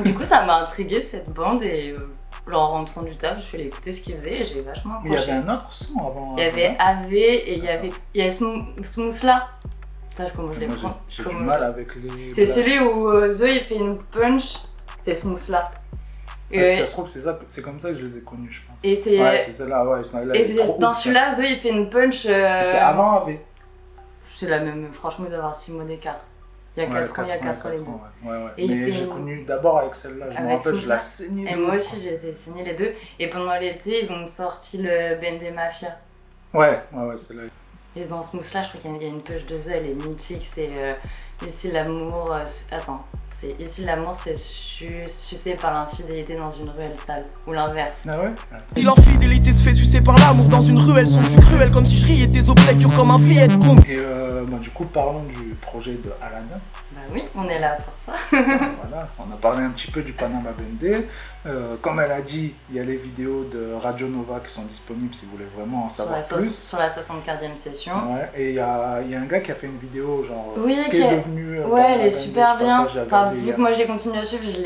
du 0.03 0.13
coup 0.13 0.23
ça 0.23 0.45
m'a 0.45 0.61
intrigué 0.61 1.01
cette 1.01 1.29
bande 1.29 1.63
et 1.63 1.91
euh, 1.91 2.09
en 2.51 2.67
rentrant 2.67 3.01
du 3.03 3.15
taf 3.15 3.37
je 3.37 3.43
suis 3.43 3.57
allée 3.57 3.67
écouter 3.67 3.93
ce 3.93 4.01
qu'ils 4.01 4.15
faisaient 4.15 4.41
et 4.41 4.45
j'ai 4.45 4.61
vachement 4.61 4.95
Mais 5.03 5.09
il 5.09 5.13
y 5.13 5.15
accroché 5.15 5.31
avait 5.31 5.49
un 5.49 5.55
autre 5.55 5.71
son 5.71 5.97
avant. 5.99 6.35
il 6.37 6.43
y 6.43 6.47
avait 6.47 6.75
avant, 6.77 7.01
AV 7.03 7.13
et 7.13 7.57
il 7.57 7.63
y 7.63 7.69
avait 7.69 7.89
il 8.13 8.19
y 8.19 8.21
avait 8.21 8.31
Smooth 8.31 9.23
là 9.23 9.47
Putain, 10.09 10.27
comment 10.35 10.53
je 10.53 10.59
les 10.59 10.67
prends 10.67 10.99
j'ai- 11.09 11.23
du 11.23 11.35
mal 11.35 11.63
avec 11.63 11.95
les. 11.95 12.29
c'est 12.35 12.45
celui 12.45 12.79
où 12.79 13.07
euh, 13.09 13.29
Zoé 13.29 13.55
il 13.55 13.63
fait 13.63 13.77
une 13.77 13.97
punch 13.97 14.55
c'est 15.03 15.15
Smooth 15.15 15.47
là 15.49 15.71
Ah, 16.55 16.63
si 16.63 16.77
ça 16.81 16.85
se 16.85 16.91
trouve, 16.91 17.07
c'est 17.09 17.21
ça- 17.21 17.39
c'est 17.47 17.61
comme 17.63 17.79
ça 17.79 17.89
que 17.89 17.97
je 17.97 18.05
les 18.05 18.17
ai 18.17 18.21
connus, 18.21 18.51
je 18.51 18.59
pense. 18.67 18.77
et 18.83 18.95
c'est 18.95 19.19
Ouais, 19.19 19.39
c'est 19.39 19.51
celle-là, 19.51 19.83
ouais. 19.85 20.01
elle 20.13 20.35
et 20.35 20.39
est 20.41 20.67
c'est 20.67 20.77
dans 20.79 20.93
celui-là 20.93 21.33
Zoé 21.33 21.47
il 21.51 21.59
fait 21.59 21.69
une 21.69 21.89
punch 21.89 22.25
euh, 22.27 22.61
C'est 22.63 22.77
avant 22.77 23.21
AV. 23.21 23.37
C'est 24.35 24.47
la 24.49 24.59
même, 24.59 24.89
franchement, 24.91 25.27
d'avoir 25.29 25.55
6 25.55 25.71
mois 25.71 25.83
d'écart. 25.85 26.19
Il 26.75 26.81
y 26.83 26.85
a 26.85 26.89
Ouais, 26.89 26.99
4 27.01 27.19
ans, 27.19 27.23
il 27.23 27.29
y 27.29 27.31
a 27.31 27.37
4 27.37 27.65
ans 27.65 27.69
les 27.69 27.77
deux. 27.79 27.85
Et 28.57 28.67
Mais 28.67 28.91
j'ai 28.91 29.05
connu 29.07 29.43
d'abord 29.43 29.79
avec 29.79 29.93
celle-là. 29.93 30.25
Je 30.35 30.41
me 30.41 30.53
rappelle, 30.53 30.79
je 30.81 30.89
la 30.89 30.99
saignais. 30.99 31.51
Et 31.51 31.55
moi 31.55 31.75
aussi, 31.75 31.99
j'ai 31.99 32.33
signé 32.33 32.63
les 32.63 32.73
deux. 32.73 32.93
Et 33.19 33.29
pendant 33.29 33.55
l'été, 33.59 34.03
ils 34.03 34.11
ont 34.11 34.25
sorti 34.25 34.79
le 34.79 35.15
BND 35.21 35.53
Mafia. 35.53 35.97
Ouais, 36.53 36.79
ouais, 36.91 37.05
ouais, 37.05 37.17
celle-là. 37.17 37.43
Et 37.95 38.05
dans 38.05 38.23
ce 38.23 38.35
mousse-là, 38.35 38.63
je 38.63 38.69
crois 38.69 38.81
qu'il 38.81 39.01
y 39.01 39.05
a- 39.05 39.07
une 39.07 39.21
push 39.21 39.45
de 39.45 39.55
Zoé, 39.57 39.73
elle 39.75 39.85
est 39.91 39.93
mythique. 40.07 40.47
C'est 40.51 40.69
euh, 40.73 40.93
Ici 41.45 41.71
l'amour. 41.71 42.33
euh, 42.33 42.43
Attends. 42.71 43.05
C'est 43.33 43.55
Ici 43.59 43.83
l'amour 43.83 44.15
se 44.15 44.23
fait 44.29 44.37
su- 44.37 45.03
sucer 45.07 45.55
par 45.55 45.73
l'infidélité 45.73 46.35
dans 46.35 46.51
une 46.51 46.69
ruelle 46.69 46.95
sale. 47.05 47.25
Ou 47.47 47.51
l'inverse. 47.51 48.03
Ah 48.07 48.17
ouais? 48.19 48.31
Si 48.75 48.83
leur 48.83 48.95
fidélité 48.97 49.51
se 49.51 49.61
fait 49.63 49.73
sucer 49.73 50.01
par 50.01 50.15
l'amour 50.17 50.45
dans 50.47 50.61
une 50.61 50.77
ruelle, 50.79 51.07
sont 51.07 51.21
tu 51.23 51.37
cruel 51.39 51.69
comme 51.71 51.85
si 51.85 51.97
je 51.97 52.05
riais 52.05 52.27
tes 52.27 52.49
obsèques 52.49 52.77
dures 52.77 52.93
comme 52.93 53.11
un 53.11 53.17
Viet 53.17 53.47
Cong. 53.59 53.79
Et 53.87 53.97
euh, 53.97 54.45
bah, 54.47 54.57
du 54.61 54.69
coup, 54.69 54.85
parlons 54.85 55.23
du 55.23 55.55
projet 55.61 55.93
de 55.93 56.11
Alana. 56.21 56.59
Bah 56.91 56.99
oui, 57.11 57.23
on 57.35 57.47
est 57.49 57.59
là 57.59 57.77
pour 57.83 57.95
ça. 57.95 58.13
voilà, 58.31 59.09
on 59.19 59.31
a 59.33 59.37
parlé 59.41 59.63
un 59.63 59.69
petit 59.71 59.89
peu 59.91 60.01
du 60.03 60.13
Panama 60.13 60.51
Bendé. 60.57 61.07
Euh, 61.45 61.75
comme 61.81 61.99
elle 61.99 62.11
a 62.11 62.21
dit, 62.21 62.53
il 62.69 62.75
y 62.77 62.79
a 62.79 62.83
les 62.83 62.95
vidéos 62.95 63.43
de 63.51 63.73
Radio 63.81 64.07
Nova 64.07 64.39
qui 64.39 64.51
sont 64.53 64.63
disponibles 64.63 65.13
si 65.13 65.25
vous 65.25 65.31
voulez 65.33 65.47
vraiment 65.57 65.85
en 65.85 65.89
Sur 65.89 65.97
savoir 66.05 66.17
la, 66.17 66.23
so- 66.23 66.35
plus. 66.37 66.55
sur 66.55 66.77
la 66.79 66.87
75e 66.87 67.57
session. 67.57 68.13
Ouais, 68.13 68.29
et 68.37 68.49
il 68.49 68.55
y 68.55 68.59
a, 68.59 69.01
il 69.03 69.11
y 69.11 69.15
a 69.15 69.19
un 69.19 69.25
gars 69.25 69.41
qui 69.41 69.51
a 69.51 69.55
fait 69.55 69.67
une 69.67 69.77
vidéo, 69.79 70.23
genre, 70.23 70.53
Oui, 70.57 70.77
qui 70.89 70.97
est 70.97 71.01
est- 71.01 71.15
devenu. 71.17 71.57
euh, 71.59 71.63
Ouais, 71.67 71.81
Panama 71.81 71.95
elle 71.95 72.07
est 72.07 72.11
super 72.11 72.57
bien. 72.57 72.87
Vu 73.31 73.53
que 73.53 73.59
moi 73.59 73.71
j'ai 73.71 73.85
continué 73.85 74.17
à 74.19 74.23
suivre, 74.23 74.43
je 74.45 74.59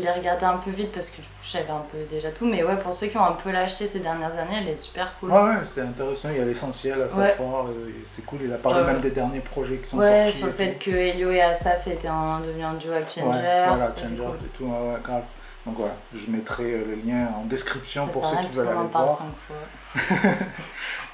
l'ai 0.00 0.10
regardé 0.10 0.44
un 0.44 0.56
peu 0.58 0.70
vite 0.70 0.92
parce 0.92 1.10
que 1.10 1.16
du 1.16 1.22
coup, 1.28 1.34
je 1.42 1.48
savais 1.50 1.70
un 1.70 1.84
peu 1.90 1.98
déjà 2.08 2.30
tout. 2.30 2.46
Mais 2.46 2.62
ouais, 2.62 2.76
pour 2.76 2.92
ceux 2.94 3.06
qui 3.08 3.16
ont 3.16 3.24
un 3.24 3.32
peu 3.32 3.50
lâché 3.50 3.86
ces 3.86 4.00
dernières 4.00 4.32
années, 4.38 4.56
elle 4.62 4.68
est 4.68 4.74
super 4.74 5.14
cool. 5.18 5.30
Ouais, 5.32 5.40
ouais, 5.40 5.54
c'est 5.66 5.82
intéressant, 5.82 6.28
il 6.30 6.38
y 6.38 6.40
a 6.40 6.44
l'essentiel 6.44 7.02
à 7.02 7.08
sa 7.08 7.16
Ouais. 7.18 7.30
fois, 7.30 7.66
euh, 7.68 7.90
c'est 8.04 8.24
cool, 8.24 8.40
il 8.44 8.52
a 8.52 8.56
parlé 8.56 8.82
même 8.84 9.00
des 9.00 9.10
derniers 9.10 9.40
projets 9.40 9.76
qui 9.78 9.88
sont 9.90 9.98
Ouais, 9.98 10.24
sortis. 10.24 10.38
sur 10.38 10.46
le 10.48 10.52
fait 10.52 10.78
que 10.78 10.90
Elio 10.90 11.30
et 11.30 11.42
Asaf 11.42 11.86
étaient 11.86 12.08
un, 12.08 12.40
devenus 12.40 12.64
un 12.66 12.74
duo 12.74 12.92
avec 12.92 13.08
Changers. 13.10 13.38
Ouais, 13.38 13.66
voilà, 13.68 13.88
Changers 13.96 14.16
cool. 14.16 14.36
et 14.36 14.48
tout, 14.56 14.64
ouais, 14.64 14.96
grave. 15.04 15.22
Donc 15.66 15.76
voilà, 15.76 15.92
je 16.14 16.30
mettrai 16.30 16.72
euh, 16.72 16.84
le 16.88 16.94
lien 17.06 17.28
en 17.38 17.44
description 17.44 18.06
pour 18.08 18.24
ceux 18.24 18.36
à 18.38 18.42
qui 18.44 18.52
veulent 18.56 18.68
aller 18.68 18.88
voir. 18.90 19.18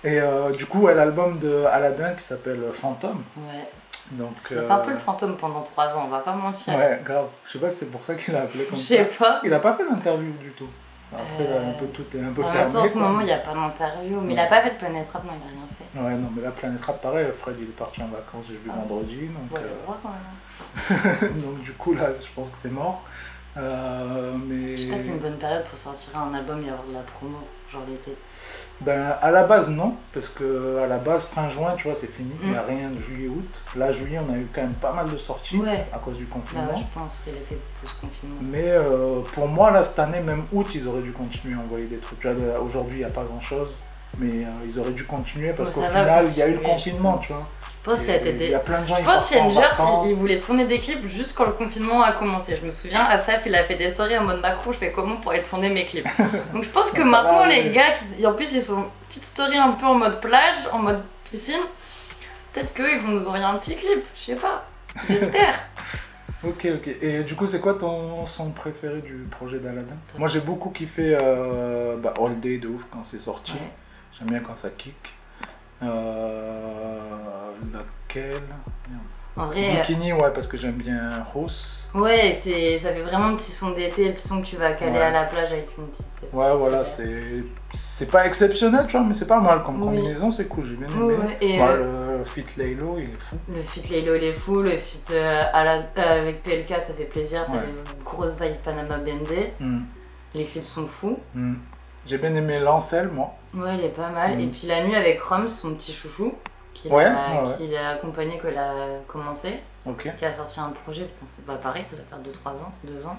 Et 0.05 0.21
euh, 0.21 0.51
du 0.53 0.67
coup, 0.67 0.83
ouais, 0.83 0.95
l'album 0.95 1.39
de 1.39 1.65
Aladdin 1.65 2.13
qui 2.13 2.23
s'appelle 2.23 2.61
Phantom. 2.73 3.23
Ouais. 3.39 3.69
Donc, 4.13 4.37
a 4.51 4.55
euh, 4.55 4.71
un 4.71 4.79
peu 4.79 4.91
le 4.91 4.97
fantôme 4.97 5.37
pendant 5.37 5.63
3 5.63 5.97
ans, 5.97 6.05
on 6.07 6.09
va 6.11 6.21
pas 6.21 6.33
mentir. 6.35 6.75
Ouais, 6.77 7.01
grave. 7.05 7.27
Je 7.47 7.53
sais 7.53 7.59
pas 7.59 7.71
si 7.71 7.79
c'est 7.79 7.91
pour 7.91 8.05
ça 8.05 8.15
qu'il 8.15 8.35
a 8.37 8.43
appelé 8.43 8.65
comme 8.65 8.79
Je 8.79 8.83
ça. 8.83 8.89
sais 8.97 9.05
pas. 9.05 9.41
Il 9.45 9.53
a 9.53 9.59
pas 9.61 9.75
fait 9.75 9.89
d'interview 9.89 10.33
du 10.41 10.51
tout. 10.53 10.69
Après, 11.13 11.25
Euh, 11.47 11.71
un 11.71 11.73
peu 11.79 11.87
tout 11.87 12.05
est 12.17 12.21
un 12.21 12.33
peu 12.33 12.43
En 12.43 12.47
fermé. 12.47 12.61
même 12.65 12.73
temps, 12.73 12.81
en 12.81 12.85
ce 12.85 12.93
quoi. 12.93 13.03
moment, 13.03 13.21
il 13.21 13.27
n'y 13.27 13.33
a 13.33 13.39
pas 13.39 13.55
d'interview, 13.55 14.21
mais 14.21 14.33
il 14.35 14.39
a 14.41 14.47
pas 14.47 14.61
fait 14.61 14.71
de 14.71 14.75
Planet 14.77 15.07
Rap, 15.13 15.25
non, 15.25 15.31
il 15.35 15.49
a 15.49 15.51
rien 15.51 15.69
fait. 15.71 15.99
Ouais, 16.01 16.15
non, 16.21 16.31
mais 16.37 16.43
la 16.43 16.51
planète 16.51 16.85
rap, 16.85 17.01
pareil, 17.01 17.27
Fred 17.35 17.57
il 17.59 17.65
est 17.69 17.77
parti 17.77 18.03
en 18.03 18.09
vacances, 18.09 18.47
j'ai 18.49 18.55
vu 18.55 18.69
Ah. 18.71 18.75
vendredi. 18.81 19.29
Donc, 19.29 19.53
Ouais, 19.53 19.65
euh, 19.65 19.75
le 19.87 19.95
quand 20.03 21.21
même. 21.31 21.41
donc 21.43 21.63
du 21.63 21.73
coup, 21.73 21.95
là, 21.95 22.09
je 22.13 22.27
pense 22.35 22.51
que 22.51 22.59
c'est 22.59 22.71
mort. 22.73 23.03
Euh, 23.57 24.35
mais 24.37 24.77
Je 24.77 24.83
sais 24.85 24.91
pas 24.91 24.97
si 24.99 25.05
c'est 25.05 25.11
une 25.13 25.19
bonne 25.19 25.39
période 25.39 25.65
pour 25.65 25.79
sortir 25.79 26.19
un 26.19 26.35
album 26.35 26.63
et 26.65 26.69
avoir 26.71 26.87
de 26.87 26.93
la 26.93 27.01
promo, 27.01 27.39
genre 27.73 27.83
l'été. 27.89 28.13
ben, 28.81 29.17
à 29.23 29.31
la 29.31 29.45
base, 29.45 29.69
non, 29.71 29.95
parce 30.13 30.29
que 30.29 30.79
à 30.83 30.87
la 30.87 30.99
base, 30.99 31.25
fin 31.25 31.49
juin, 31.49 31.75
tu 31.77 31.85
vois, 31.89 31.95
c'est 31.97 32.11
fini. 32.11 32.31
Il 32.43 32.51
n'y 32.51 32.57
a 32.57 32.63
Mm. 32.63 32.67
rien 32.69 32.91
de 32.91 32.99
juillet-août. 33.01 33.63
Là, 33.77 33.91
juillet, 33.93 34.19
on 34.27 34.33
a 34.33 34.37
eu 34.37 34.47
quand 34.55 34.63
même 34.63 34.75
pas 34.75 34.93
mal 34.93 35.11
de 35.11 35.17
sorties 35.17 35.57
Ouais. 35.59 35.87
à 35.93 35.99
cause 35.99 36.17
du 36.17 36.25
Bah 36.25 36.35
confinement. 36.35 36.75
ouais, 36.75 36.77
je 36.95 36.99
pense, 37.01 37.23
c'est 37.25 37.33
l'effet 37.33 37.57
post-confinement. 37.83 38.37
Mais 38.43 38.71
euh, 38.71 39.21
pour 39.35 39.49
moi, 39.49 39.71
là, 39.71 39.83
cette 39.85 39.99
année, 39.99 40.21
même 40.21 40.45
août, 40.53 40.67
ils 40.75 40.87
auraient 40.87 41.03
dû 41.03 41.13
continuer 41.13 41.55
à 41.57 41.61
envoyer 41.63 41.87
des 41.87 41.99
trucs. 41.99 42.27
Aujourd'hui, 42.63 42.97
il 42.97 42.99
n'y 42.99 43.05
a 43.05 43.09
pas 43.11 43.25
grand-chose. 43.25 43.71
Mais 44.19 44.45
euh, 44.47 44.49
ils 44.65 44.79
auraient 44.81 44.93
dû 44.93 45.05
continuer 45.05 45.53
parce 45.53 45.73
Bon, 45.73 45.83
qu'au 45.83 45.87
final, 45.89 46.25
il 46.27 46.39
y 46.39 46.43
a 46.43 46.49
eu 46.49 46.55
le 46.55 46.61
confinement, 46.61 47.19
tu 47.19 47.35
vois. 47.35 47.47
Je 47.87 47.91
pense 47.93 48.01
que 48.01 48.07
ça 48.07 48.13
a 48.15 48.17
été 48.17 48.31
Et 48.31 48.33
des- 48.33 48.45
Il 48.47 48.51
y 48.51 48.55
a 48.55 48.59
plein 48.59 48.83
de 48.83 48.87
gens 48.89 48.97
Je 48.97 49.05
pense 49.05 49.31
que 49.31 50.09
il, 50.09 50.15
voulait 50.17 50.41
tourner 50.41 50.67
des 50.67 50.81
clips 50.81 51.07
juste 51.07 51.37
quand 51.37 51.45
le 51.45 51.53
confinement 51.53 52.03
a 52.03 52.11
commencé. 52.11 52.59
Je 52.61 52.67
me 52.67 52.73
souviens, 52.73 53.05
Asaf, 53.05 53.43
il 53.47 53.55
a 53.55 53.63
fait 53.63 53.77
des 53.77 53.91
stories 53.91 54.19
en 54.19 54.25
mode 54.25 54.41
macro, 54.41 54.73
je 54.73 54.79
fais 54.79 54.91
comment 54.91 55.19
pour 55.19 55.31
aller 55.31 55.43
tourner 55.43 55.69
mes 55.69 55.85
clips. 55.85 56.09
Donc 56.53 56.65
je 56.65 56.69
pense 56.69 56.91
que 56.91 57.03
va 57.03 57.05
maintenant, 57.05 57.45
les 57.47 57.71
gars, 57.71 57.93
qui, 57.93 58.27
en 58.27 58.33
plus, 58.33 58.53
ils 58.55 58.63
sont 58.63 58.87
petite 59.09 59.25
story 59.25 59.57
un 59.57 59.73
peu 59.73 59.87
en 59.87 59.95
mode 59.95 60.21
plage, 60.21 60.57
en 60.73 60.79
mode 60.79 61.01
piscine, 61.31 61.61
peut-être 62.53 62.75
qu'eux, 62.75 62.93
ils 62.93 62.99
vont 62.99 63.13
nous 63.13 63.29
envoyer 63.29 63.45
un 63.45 63.55
petit 63.55 63.77
clip, 63.77 64.03
je 64.17 64.21
sais 64.21 64.35
pas. 64.35 64.67
J'espère. 65.09 65.55
Ok, 66.45 66.69
ok. 66.77 66.89
Et 67.01 67.25
du 67.25 67.35
coup, 67.35 67.47
c'est 67.47 67.61
quoi 67.61 67.75
ton 67.75 68.25
son 68.27 68.51
préféré 68.51 69.01
du 69.01 69.27
projet 69.31 69.59
d'Aladin? 69.59 69.97
Moi, 70.19 70.29
j'ai 70.29 70.41
beaucoup 70.41 70.69
kiffé 70.71 71.17
euh, 71.19 71.97
bah, 71.97 72.15
All 72.21 72.39
Day 72.39 72.59
de 72.59 72.69
ouf 72.69 72.85
quand 72.93 73.03
c'est 73.05 73.19
sorti. 73.19 73.53
Ouais. 73.53 73.59
J'aime 74.17 74.29
bien 74.29 74.41
quand 74.41 74.55
ça 74.55 74.69
kick. 74.71 74.95
Euh, 75.83 77.01
laquelle. 77.73 78.43
En 79.39 79.47
vrai, 79.49 79.67
euh, 79.69 79.81
Bikini, 79.83 80.15
ouais, 80.15 80.31
parce 80.35 80.49
que 80.49 80.57
j'aime 80.57 80.77
bien 80.79 81.11
Rose. 81.35 81.87
ouais, 81.95 82.33
ça 82.81 82.89
fait 82.91 83.03
vraiment 83.03 83.37
petit 83.37 83.53
son 83.53 83.73
d'été, 83.73 84.07
le 84.09 84.15
petit 84.15 84.27
son 84.29 84.41
que 84.41 84.47
tu 84.47 84.57
vas 84.57 84.73
caler 84.73 84.93
Ouais. 84.93 85.03
à 85.03 85.11
la 85.11 85.25
plage 85.25 85.53
avec 85.53 85.69
une 85.77 85.89
petite. 85.89 86.07
Ouais, 86.33 86.57
voilà, 86.57 86.79
petite- 86.79 86.95
c'est 86.97 87.45
c'est 87.79 88.11
pas 88.11 88.27
exceptionnel, 88.27 88.87
tu 88.89 88.97
vois, 88.97 89.05
mais 89.07 89.13
c'est 89.13 89.27
pas 89.27 89.41
mal 89.41 89.63
comme 89.63 89.83
Oui. 89.83 89.89
combinaison, 89.89 90.31
c'est 90.33 90.47
cool, 90.47 90.65
j'ai 90.67 90.77
bien 90.77 90.89
aimé. 90.89 91.37
et, 91.43 91.59
Bah, 91.59 91.69
euh, 91.73 92.19
le 92.21 92.25
Fit 92.25 92.47
Laylo, 92.57 92.97
il 92.97 93.11
est 93.11 93.19
fou. 93.21 93.37
Le 93.55 93.63
feat 93.63 93.91
Laylo 93.91 94.15
il 94.15 94.25
est 94.25 94.33
fou, 94.33 94.63
le 94.63 94.71
feat 94.79 95.11
euh, 95.11 95.43
à 95.53 95.65
la- 95.65 95.75
euh, 95.99 96.23
avec 96.23 96.43
PLK 96.43 96.69
ça 96.81 96.95
fait 96.95 97.05
plaisir, 97.05 97.45
ça 97.45 97.53
Ouais. 97.53 97.59
fait 97.59 97.69
une 97.99 98.05
grosse 98.05 98.41
vibe 98.41 98.57
Panama 98.65 98.97
Bendé. 98.97 99.53
Hmm, 99.61 99.81
Les 100.35 100.45
clips 100.47 100.67
sont 100.67 100.87
fous. 100.87 101.19
hmm. 101.35 101.57
J'ai 102.07 102.19
bien 102.19 102.35
aimé 102.35 102.61
Lancel, 102.61 103.09
moi. 103.09 103.35
Ouais, 103.55 103.77
il 103.79 103.85
est 103.85 103.89
pas 103.89 104.11
mal. 104.11 104.37
Mm. 104.37 104.41
Et 104.41 104.47
puis 104.47 104.67
la 104.67 104.85
nuit 104.87 104.95
avec 104.95 105.21
Rom, 105.21 105.49
son 105.49 105.75
petit 105.75 105.93
chouchou, 105.93 106.35
qui 106.73 106.89
Ouais, 106.89 107.05
l'a 107.05 107.43
ouais, 107.43 107.77
accompagné 107.77 108.39
quand 108.41 108.49
il 108.49 108.59
a 108.59 108.99
commencé, 109.09 109.61
Ok. 109.85 110.15
qui 110.17 110.25
a 110.25 110.33
sorti 110.33 110.61
un 110.61 110.71
projet, 110.71 111.05
putain, 111.07 111.27
c'est 111.27 111.45
pas 111.45 111.57
pareil, 111.57 111.85
ça 111.85 111.97
doit 111.97 112.05
faire 112.05 112.19
2-3 112.21 112.51
ans, 112.63 112.71
2 112.85 113.07
ans. 113.07 113.17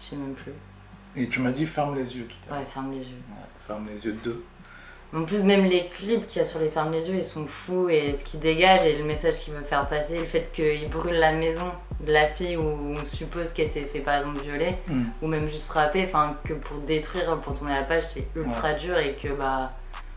Je 0.00 0.06
sais 0.06 0.16
même 0.16 0.34
plus. 0.34 0.52
Et 1.14 1.28
tu 1.28 1.40
m'as 1.40 1.50
dit 1.52 1.64
ferme 1.64 1.94
les 1.94 2.16
yeux 2.16 2.26
tout 2.26 2.36
à 2.48 2.50
l'heure. 2.54 2.60
Ouais, 2.60 2.66
ferme 2.66 2.90
les 2.92 2.98
yeux. 2.98 3.22
Ouais, 3.30 3.46
ferme 3.66 3.86
les 3.88 4.04
yeux 4.04 4.18
2. 4.24 4.44
En 5.14 5.24
plus, 5.24 5.38
même 5.38 5.64
les 5.64 5.86
clips 5.88 6.26
qu'il 6.26 6.40
y 6.42 6.44
a 6.44 6.48
sur 6.48 6.58
les 6.58 6.68
fermes 6.68 6.92
les 6.92 7.08
yeux, 7.08 7.16
ils 7.16 7.24
sont 7.24 7.46
fous 7.46 7.88
et 7.88 8.12
ce 8.14 8.24
qu'ils 8.24 8.40
dégagent 8.40 8.84
et 8.84 8.96
le 8.98 9.04
message 9.04 9.38
qu'ils 9.38 9.54
veulent 9.54 9.64
faire 9.64 9.88
passer, 9.88 10.18
le 10.18 10.24
fait 10.26 10.50
qu'ils 10.52 10.90
brûlent 10.90 11.18
la 11.18 11.32
maison 11.32 11.70
de 12.06 12.12
la 12.12 12.26
fille 12.26 12.56
où 12.56 12.62
on 12.62 13.02
suppose 13.04 13.52
qu'elle 13.52 13.68
s'est 13.68 13.82
fait 13.84 14.00
par 14.00 14.16
exemple 14.18 14.40
violer 14.42 14.76
Hmm. 14.88 15.04
ou 15.22 15.26
même 15.28 15.48
juste 15.48 15.66
frapper, 15.66 16.04
enfin 16.06 16.36
que 16.44 16.52
pour 16.54 16.78
détruire, 16.82 17.38
pour 17.40 17.54
tourner 17.54 17.74
la 17.74 17.82
page, 17.84 18.02
c'est 18.04 18.26
ultra 18.36 18.74
dur 18.74 18.98
et 18.98 19.14
que 19.14 19.28
bah, 19.28 19.72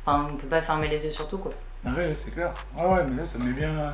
enfin 0.05 0.27
on 0.31 0.35
peut 0.35 0.47
pas 0.47 0.61
fermer 0.61 0.87
les 0.89 1.05
yeux 1.05 1.11
sur 1.11 1.27
tout 1.27 1.37
quoi. 1.37 1.51
Ah 1.85 1.91
ouais, 1.95 2.13
c'est 2.17 2.31
clair. 2.31 2.51
Ah 2.77 2.87
ouais, 2.89 3.03
mais 3.09 3.15
là, 3.21 3.25
ça 3.25 3.39
met 3.39 3.53
bien, 3.53 3.93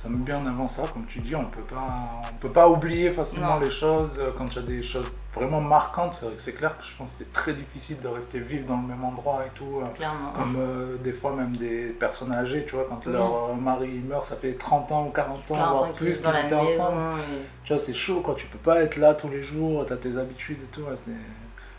ça 0.00 0.08
met 0.08 0.16
bien 0.18 0.38
en 0.38 0.46
avant 0.46 0.68
ça, 0.68 0.84
comme 0.92 1.06
tu 1.06 1.18
dis, 1.18 1.34
on 1.34 1.46
peut 1.46 1.60
pas, 1.62 2.22
on 2.32 2.34
peut 2.36 2.52
pas 2.52 2.68
oublier 2.68 3.10
facilement 3.10 3.54
Non. 3.54 3.60
les 3.60 3.70
choses 3.72 4.16
euh, 4.20 4.30
quand 4.38 4.46
il 4.46 4.54
y 4.54 4.58
a 4.60 4.62
des 4.62 4.80
choses 4.84 5.10
vraiment 5.34 5.60
marquantes. 5.60 6.14
C'est 6.14 6.26
vrai 6.26 6.36
que 6.36 6.40
c'est 6.40 6.52
clair 6.52 6.78
que 6.78 6.84
je 6.84 6.94
pense 6.96 7.10
que 7.10 7.16
c'est 7.18 7.32
très 7.32 7.52
difficile 7.52 7.98
de 8.00 8.06
rester 8.06 8.38
vivre 8.38 8.64
dans 8.68 8.76
le 8.80 8.86
même 8.86 9.02
endroit 9.02 9.42
et 9.44 9.50
tout. 9.58 9.80
euh, 9.82 9.86
Clairement. 9.96 10.30
Comme 10.36 10.54
euh, 10.56 10.96
des 10.98 11.12
fois 11.12 11.32
même 11.34 11.56
des 11.56 11.86
personnes 11.88 12.30
âgées, 12.30 12.64
tu 12.64 12.76
vois, 12.76 12.86
quand 12.88 13.00
Oui. 13.06 13.12
leur 13.12 13.56
mari 13.56 13.88
meurt, 14.08 14.24
ça 14.24 14.36
fait 14.36 14.52
30 14.52 14.92
ans 14.92 15.06
ou 15.08 15.10
40 15.10 15.36
ans, 15.50 15.54
40 15.56 15.70
voire 15.76 15.82
ans 15.82 15.92
plus 15.92 16.20
qu'ils 16.20 16.28
étaient 16.44 16.54
ensemble. 16.54 17.20
et... 17.20 17.42
Tu 17.64 17.72
vois, 17.72 17.82
c'est 17.82 17.94
chaud 17.94 18.20
quoi, 18.20 18.36
tu 18.36 18.46
peux 18.46 18.58
pas 18.58 18.80
être 18.82 18.96
là 18.98 19.14
tous 19.14 19.28
les 19.28 19.42
jours, 19.42 19.84
t'as 19.84 19.96
tes 19.96 20.16
habitudes 20.16 20.58
et 20.62 20.66
tout, 20.66 20.82
ouais, 20.82 20.94
c'est 20.96 21.10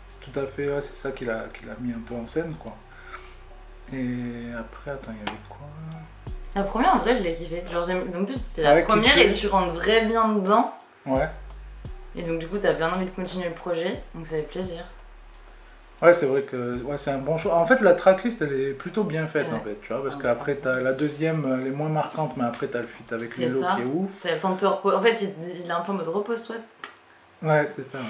c'est 0.08 0.20
tout 0.30 0.38
à 0.38 0.46
fait, 0.46 0.68
ouais, 0.68 0.82
c'est 0.82 0.96
ça 0.96 1.12
qu'il 1.12 1.30
a, 1.30 1.44
qu'il 1.54 1.70
a 1.70 1.74
mis 1.80 1.92
un 1.92 2.00
peu 2.06 2.14
en 2.16 2.26
scène 2.26 2.54
quoi. 2.60 2.72
Et 3.94 4.52
après, 4.58 4.90
attends, 4.90 5.12
il 5.12 5.18
y 5.18 5.28
avait 5.30 5.40
quoi? 5.48 5.66
La 6.56 6.62
première 6.64 6.94
en 6.94 6.98
vrai 6.98 7.14
je 7.14 7.22
l'ai 7.22 7.34
kiffé. 7.34 7.62
Genre 7.70 7.86
en 8.18 8.24
plus 8.24 8.34
c'est 8.36 8.62
la 8.62 8.74
Ouais, 8.74 8.82
première 8.82 9.16
et 9.18 9.30
tu 9.30 9.46
rentres 9.46 9.74
très 9.74 10.04
bien 10.06 10.28
dedans. 10.28 10.72
Ouais. 11.06 11.28
Et 12.16 12.22
donc 12.22 12.38
du 12.40 12.48
coup 12.48 12.58
t'as 12.58 12.72
bien 12.72 12.92
envie 12.92 13.06
de 13.06 13.10
continuer 13.10 13.48
le 13.48 13.54
projet, 13.54 14.02
donc 14.14 14.26
ça 14.26 14.36
fait 14.36 14.42
plaisir. 14.42 14.84
Ouais, 16.02 16.14
c'est 16.14 16.24
vrai 16.26 16.42
que 16.42 16.82
ouais, 16.82 16.96
c'est 16.96 17.10
un 17.10 17.18
bon 17.18 17.36
choix. 17.36 17.54
En 17.56 17.66
fait, 17.66 17.82
la 17.82 17.92
tracklist, 17.92 18.40
elle 18.40 18.54
est 18.58 18.72
plutôt 18.72 19.04
bien 19.04 19.26
faite, 19.26 19.48
Ouais. 19.50 19.56
en 19.58 19.60
fait, 19.60 19.76
tu 19.82 19.92
vois, 19.92 20.02
parce 20.02 20.16
Ouais. 20.16 20.22
qu'après, 20.22 20.54
t'as 20.54 20.80
la 20.80 20.94
deuxième, 20.94 21.46
elle 21.60 21.66
est 21.66 21.70
moins 21.76 21.90
marquante, 21.90 22.38
mais 22.38 22.44
après, 22.44 22.68
t'as 22.68 22.80
le 22.80 22.86
feat 22.86 23.12
avec 23.12 23.28
ça. 23.28 23.36
qui 23.36 23.42
est 23.44 23.84
ouf. 23.84 24.08
C'est 24.14 24.32
le 24.34 24.40
temps 24.40 24.54
de 24.54 24.60
te 24.60 24.64
reposer. 24.64 24.96
En 24.96 25.02
fait 25.02 25.18
il, 25.20 25.34
il 25.62 25.68
est 25.68 25.70
un 25.70 25.80
peu 25.80 25.92
en 25.92 25.96
mode 25.96 26.08
repose-toi. 26.08 26.56
Ouais, 27.42 27.66
c'est 27.70 27.82
ça, 27.82 27.98
ouais. 27.98 28.04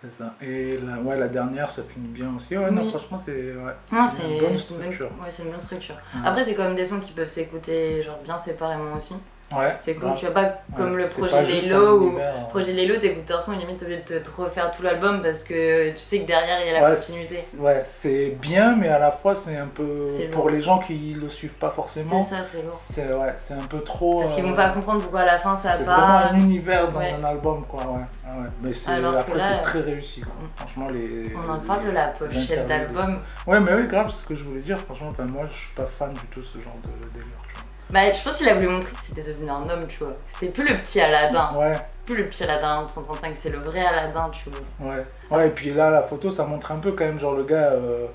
C'est 0.00 0.10
ça. 0.10 0.34
Et 0.42 0.78
la, 0.78 0.98
ouais, 1.00 1.16
la 1.16 1.28
dernière, 1.28 1.70
ça 1.70 1.82
finit 1.84 2.08
bien 2.08 2.34
aussi. 2.34 2.56
Ouais, 2.56 2.70
non, 2.70 2.88
franchement, 2.90 3.16
c'est 3.16 3.54
ouais, 3.56 3.74
Non, 3.92 4.06
c'est 4.06 4.22
c'est 4.22 4.28
une 4.28 4.40
bonne 4.40 4.58
structure. 4.58 5.10
Ouais, 5.22 5.30
c'est 5.30 5.44
une 5.44 5.50
bonne 5.52 5.62
structure. 5.62 5.96
Après, 6.24 6.42
c'est 6.42 6.54
quand 6.54 6.64
même 6.64 6.74
des 6.74 6.84
sons 6.84 7.00
qui 7.00 7.12
peuvent 7.12 7.28
s'écouter 7.28 8.02
genre 8.02 8.18
bien 8.22 8.36
séparément 8.36 8.94
aussi. 8.96 9.14
Ouais. 9.52 9.74
C'est 9.78 9.94
cool, 9.94 10.14
tu 10.16 10.24
vois 10.26 10.34
pas 10.34 10.58
comme 10.76 10.92
Ouais, 10.94 11.02
le 11.02 11.04
c'est 11.06 11.18
projet 11.20 11.60
Lelo 11.68 12.08
univers, 12.08 12.34
hein. 12.40 12.44
projet 12.50 12.72
Lelo 12.72 12.98
t'écoutes 12.98 13.30
un 13.30 13.40
son 13.40 13.52
et 13.52 13.56
limite 13.58 13.82
obligé 13.82 14.00
de 14.02 14.18
te 14.18 14.30
refaire 14.30 14.70
tout 14.72 14.82
l'album 14.82 15.22
parce 15.22 15.44
que 15.44 15.90
tu 15.92 15.98
sais 15.98 16.20
que 16.22 16.26
derrière 16.26 16.60
il 16.60 16.66
y 16.66 16.70
a 16.76 16.80
la 16.80 16.90
continuité. 16.94 17.34
c'est- 17.36 17.58
Ouais, 17.58 17.84
c'est 17.86 18.30
bien, 18.40 18.74
mais 18.74 18.88
à 18.88 18.98
la 18.98 19.12
fois, 19.12 19.34
c'est 19.36 19.56
un 19.56 19.66
peu. 19.68 20.06
C'est 20.08 20.30
Pour 20.30 20.50
les 20.50 20.58
gens 20.58 20.80
qui 20.80 21.14
le 21.14 21.28
suivent 21.28 21.54
pas 21.54 21.70
forcément. 21.70 22.20
C'est 22.22 22.36
ça, 22.36 22.42
c'est 22.42 22.62
lourd. 22.62 22.72
C'est 22.76 23.12
ouais, 23.12 23.34
c'est 23.36 23.54
un 23.54 23.66
peu 23.68 23.80
trop. 23.82 24.20
Parce 24.22 24.34
qu'ils 24.34 24.44
euh, 24.44 24.48
vont 24.48 24.56
pas 24.56 24.70
comprendre 24.70 25.02
pourquoi 25.02 25.20
à 25.20 25.26
la 25.26 25.38
fin 25.38 25.54
ça 25.54 25.74
C'est 25.78 25.84
part. 25.84 26.00
vraiment 26.00 26.30
un 26.32 26.42
univers 26.42 26.90
dans 26.90 26.98
un 27.00 27.24
album, 27.24 27.64
quoi, 27.66 27.80
ouais. 27.82 27.98
Ouais. 28.26 28.48
Mais 28.62 28.72
c'est, 28.72 28.90
Alors 28.90 29.16
après, 29.16 29.38
c'est 29.38 29.62
très 29.62 29.80
réussi, 29.80 30.22
quoi. 30.22 30.32
Franchement, 30.56 30.88
les. 30.88 31.32
On 31.36 31.48
en 31.50 31.54
les- 31.60 31.66
parle 31.66 31.84
de 31.86 31.90
la 31.92 32.06
pochette 32.08 32.66
d'album. 32.66 33.20
Ouais, 33.46 33.60
mais 33.60 33.74
oui, 33.74 33.86
grave, 33.86 34.10
c'est 34.10 34.22
ce 34.22 34.26
que 34.26 34.34
je 34.34 34.42
voulais 34.42 34.62
dire. 34.62 34.78
Franchement, 34.78 35.08
enfin, 35.10 35.24
moi, 35.24 35.44
je 35.52 35.56
suis 35.56 35.72
pas 35.74 35.86
fan 35.86 36.12
du 36.12 36.20
tout 36.32 36.40
de 36.40 36.44
ce 36.46 36.58
genre 36.58 36.74
de 36.82 37.08
délire, 37.18 37.36
tu 37.48 37.54
Bah, 37.90 38.12
je 38.12 38.22
pense 38.22 38.38
qu'il 38.38 38.48
a 38.48 38.54
voulu 38.54 38.68
montrer 38.68 38.92
que 38.92 39.00
c'était 39.02 39.22
devenu 39.22 39.48
un 39.50 39.68
homme, 39.68 39.86
tu 39.86 39.98
vois. 39.98 40.14
C'était 40.28 40.48
plus 40.52 40.66
le 40.68 40.78
petit 40.78 41.00
Aladdin. 41.00 41.54
Ouais, 41.56 41.74
C'est 41.74 42.04
plus 42.06 42.16
le 42.16 42.28
petit 42.28 42.42
Aladdin 42.44 42.88
135, 42.88 43.34
c'est 43.36 43.50
le 43.50 43.58
vrai 43.58 43.84
Aladdin, 43.84 44.28
tu 44.30 44.50
vois. 44.50 44.90
ouais. 44.94 45.04
Ouais, 45.30 45.46
et 45.48 45.50
puis 45.50 45.70
là, 45.70 45.90
la 45.90 46.02
photo, 46.02 46.30
ça 46.30 46.44
montre 46.44 46.72
un 46.72 46.76
peu 46.78 46.92
quand 46.92 47.04
même, 47.04 47.20
genre, 47.20 47.34
le 47.34 47.44
gars, 47.44 47.72
euh, 47.72 48.06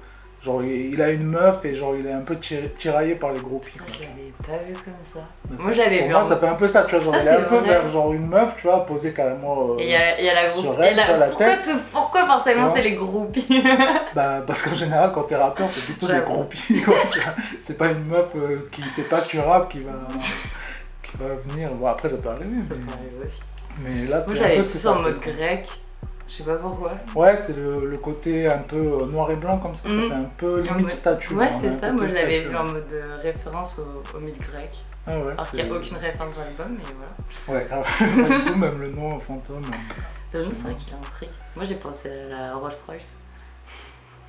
genre, 0.44 0.64
il 0.64 1.02
a 1.02 1.10
une 1.12 1.24
meuf 1.26 1.64
et 1.66 1.76
genre, 1.76 1.96
il 1.98 2.06
est 2.08 2.12
un 2.14 2.22
peu 2.22 2.36
tir- 2.36 2.74
tiraillé 2.78 3.16
par 3.16 3.32
les 3.34 3.40
groupies, 3.40 3.78
Ça, 3.78 3.84
je 3.92 4.00
l'avais 4.04 4.32
pas 4.60 4.64
vu 4.66 4.74
comme 4.74 4.94
ça. 5.04 5.20
Mais 5.50 5.58
Moi, 5.58 5.68
ça- 5.68 5.74
j'avais 5.84 5.98
pour 6.00 6.08
vu 6.08 6.14
Moi, 6.14 6.24
ça 6.30 6.38
fait 6.38 6.48
un 6.48 6.54
peu 6.56 6.68
ça, 6.68 6.84
tu 6.84 6.96
vois, 6.96 7.04
genre, 7.04 7.14
Ça, 7.16 7.22
il 7.22 7.28
est 7.28 7.32
un 7.32 7.42
peu 7.44 7.58
vers, 7.60 7.90
genre, 7.90 8.14
une 8.14 8.28
meuf, 8.28 8.56
tu 8.58 8.68
vois, 8.68 8.86
posée 8.86 9.12
carrément. 9.14 9.72
euh, 9.72 9.80
Et 9.80 9.84
il 9.84 9.90
y 9.90 9.96
a, 9.96 10.20
il 10.20 10.26
y 10.26 10.30
a 10.30 10.34
la 10.36 10.48
groupe. 10.48 10.62
sur 10.62 10.84
elle, 10.84 10.96
la- 10.96 11.18
la 11.18 11.26
pourquoi, 11.28 11.46
tête. 11.48 11.70
pourquoi 11.92 12.26
forcément 12.26 12.70
c'est 12.74 12.82
les 12.82 12.94
groupies 12.96 13.64
Bah, 14.16 14.42
parce 14.48 14.62
qu'en 14.62 14.76
général, 14.76 15.12
quand 15.14 15.24
t'es 15.24 15.36
rappeur, 15.36 15.68
c'est 15.72 15.86
plutôt 15.94 16.08
des 16.08 16.20
groupies, 16.22 16.82
quoi, 16.84 16.96
tu 17.12 17.20
vois. 17.20 17.34
C'est 17.58 17.78
pas 17.78 17.92
une 17.92 18.06
meuf 18.06 18.28
euh, 18.36 18.68
qui 18.72 18.88
sait 18.90 19.04
pas 19.04 19.22
que 19.22 19.28
tu 19.28 19.40
rappes 19.40 19.70
qui 19.70 19.82
va, 19.82 19.92
qui 21.04 21.18
va 21.18 21.36
venir. 21.48 21.70
Bon, 21.72 21.88
après, 21.88 22.08
ça 22.10 22.18
peut 22.18 22.30
arriver, 22.30 22.62
Ça 22.62 22.76
mais, 22.76 22.86
peut 22.86 22.94
arriver 22.94 23.28
aussi. 23.28 23.42
mais 23.84 24.08
là, 24.08 24.18
Moi, 24.18 24.26
c'est 24.26 24.32
un 24.32 24.36
j'avais 24.36 24.56
peu 24.58 24.64
ce 24.64 24.72
que 24.72 24.78
ça 24.78 24.92
en 24.94 25.02
mode 25.02 25.20
grec. 25.20 25.68
Je 26.30 26.34
sais 26.36 26.44
pas 26.44 26.58
pourquoi. 26.58 26.92
Ouais, 27.16 27.36
c'est 27.36 27.56
le, 27.58 27.88
le 27.90 27.98
côté 27.98 28.48
un 28.48 28.60
peu 28.60 28.78
euh, 28.78 29.06
noir 29.08 29.32
et 29.32 29.36
blanc 29.36 29.58
comme 29.58 29.76
ça, 29.76 29.90
ça 29.90 29.90
fait 29.90 30.14
un 30.14 30.30
peu 30.38 30.60
limite 30.62 30.82
mode- 30.82 30.90
statue. 30.90 31.34
Ouais, 31.34 31.50
on 31.52 31.60
c'est 31.60 31.74
ça. 31.74 31.92
Moi, 31.92 32.06
je 32.08 32.14
l'avais 32.14 32.42
vu 32.42 32.50
ouais. 32.50 32.56
en 32.56 32.66
mode 32.66 32.86
euh, 32.94 33.18
référence 33.22 33.80
au, 33.80 34.16
au 34.16 34.20
mythe 34.22 34.40
grec. 34.52 34.70
Ah 35.08 35.18
ouais, 35.18 35.32
Alors 35.32 35.50
qu'il 35.50 35.64
n'y 35.66 35.70
a 35.70 35.74
aucune 35.74 35.98
référence 35.98 36.36
dans 36.36 36.44
l'album, 36.44 36.78
mais 36.78 36.84
voilà. 37.48 37.60
Ouais, 37.62 37.68
grave. 37.68 38.28
pas 38.30 38.38
du 38.38 38.44
tout, 38.46 38.56
même 38.58 38.80
le 38.80 38.90
nom 38.92 39.20
fantôme. 39.20 39.64
Le 40.32 40.44
nom, 40.44 40.50
c'est 40.52 40.64
vrai 40.70 40.76
qu'il 40.76 40.94
intrigue. 40.94 41.30
Moi, 41.56 41.66
j'ai 41.66 41.76
pensé 41.76 42.12
à 42.12 42.26
la 42.30 42.54
Rolls 42.56 42.74
Royce. 42.86 43.18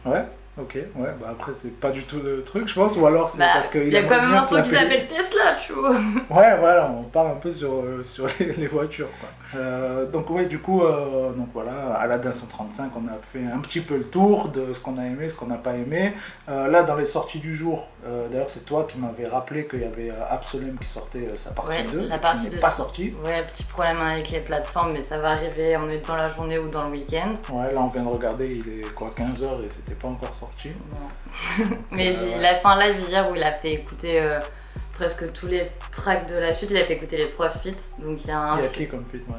Ouais, 0.06 0.24
Ok, 0.58 0.74
ouais, 0.74 1.08
bah 1.20 1.28
après 1.30 1.52
c'est 1.54 1.78
pas 1.80 1.90
du 1.90 2.02
tout 2.02 2.18
le 2.22 2.42
truc, 2.42 2.68
je 2.68 2.74
pense, 2.74 2.96
ou 2.96 3.06
alors 3.06 3.30
c'est 3.30 3.38
Bah, 3.38 3.46
parce 3.54 3.68
qu'il 3.68 3.84
il 3.84 3.92
y 3.92 3.96
a 3.96 4.02
quand 4.02 4.20
même 4.20 4.30
un 4.30 4.34
la 4.34 4.40
qui 4.40 4.70
s'appelle 4.70 5.06
Tesla, 5.08 5.54
tu 5.64 5.72
vois. 5.72 5.92
Ouais, 6.28 6.56
voilà, 6.58 6.90
on 6.90 7.04
part 7.04 7.28
un 7.28 7.36
peu 7.36 7.50
sur, 7.52 7.72
euh, 7.72 8.02
sur 8.02 8.26
les, 8.38 8.52
les 8.54 8.66
voitures. 8.66 9.08
Quoi. 9.20 9.28
Euh, 9.60 10.06
donc, 10.06 10.28
ouais, 10.28 10.46
du 10.46 10.58
coup, 10.58 10.82
euh, 10.82 11.30
donc 11.32 11.48
voilà, 11.54 11.94
à 11.94 12.06
la 12.06 12.20
135, 12.20 12.90
on 12.96 13.06
a 13.08 13.16
fait 13.32 13.44
un 13.44 13.58
petit 13.60 13.80
peu 13.80 13.96
le 13.96 14.04
tour 14.04 14.48
de 14.48 14.74
ce 14.74 14.82
qu'on 14.82 14.98
a 14.98 15.04
aimé, 15.06 15.28
ce 15.28 15.36
qu'on 15.36 15.46
n'a 15.46 15.56
pas 15.56 15.72
aimé. 15.74 16.12
Euh, 16.48 16.68
là, 16.68 16.82
dans 16.82 16.96
les 16.96 17.06
sorties 17.06 17.38
du 17.38 17.54
jour, 17.54 17.88
d'ailleurs, 18.30 18.50
c'est 18.50 18.64
toi 18.66 18.86
qui 18.90 18.98
m'avais 18.98 19.28
rappelé 19.28 19.66
qu'il 19.66 19.80
y 19.80 19.84
avait 19.84 20.10
Absolem 20.30 20.76
qui 20.78 20.88
sortait 20.88 21.28
sa 21.36 21.50
partie 21.50 21.70
Ouais, 21.70 21.84
2, 21.92 22.08
la 22.08 22.16
qui 22.16 22.22
partie 22.22 22.44
n'est 22.44 22.56
2. 22.56 22.60
pas 22.60 22.70
sortie. 22.70 23.14
Ouais, 23.24 23.42
petit 23.50 23.64
problème 23.64 24.00
avec 24.00 24.30
les 24.30 24.40
plateformes, 24.40 24.92
mais 24.92 25.02
ça 25.02 25.18
va 25.18 25.30
arriver, 25.30 25.76
on 25.76 25.88
est 25.88 26.06
dans 26.06 26.16
la 26.16 26.28
journée 26.28 26.58
ou 26.58 26.68
dans 26.68 26.84
le 26.84 26.90
week-end. 26.90 27.32
Ouais, 27.52 27.72
là, 27.72 27.80
on 27.80 27.88
vient 27.88 28.02
de 28.02 28.08
regarder, 28.08 28.48
il 28.64 28.80
est 28.80 28.94
quoi, 28.94 29.10
15h 29.16 29.64
et 29.64 29.70
c'était 29.70 29.94
pas 29.94 30.08
encore 30.08 30.34
sorti. 30.34 30.39
Mais 31.90 32.08
Euh, 32.14 32.36
il 32.38 32.44
a 32.44 32.56
fait 32.56 32.66
un 32.66 32.78
live 32.80 33.08
hier 33.08 33.30
où 33.30 33.34
il 33.34 33.42
a 33.42 33.52
fait 33.52 33.72
écouter 33.72 34.20
euh, 34.20 34.40
presque 34.94 35.32
tous 35.32 35.46
les 35.46 35.70
tracks 35.92 36.26
de 36.28 36.36
la 36.36 36.52
suite. 36.54 36.70
Il 36.70 36.76
a 36.76 36.84
fait 36.84 36.94
écouter 36.94 37.16
les 37.16 37.26
trois 37.26 37.50
feats. 37.50 37.70
Donc 37.98 38.20
il 38.24 38.28
y 38.28 38.30
a 38.30 38.38
un 38.38 38.58
Il 38.58 38.64
y 38.64 38.66
a 38.66 38.68
qui 38.68 38.88
comme 38.88 39.04
feat, 39.10 39.22
ouais. 39.28 39.34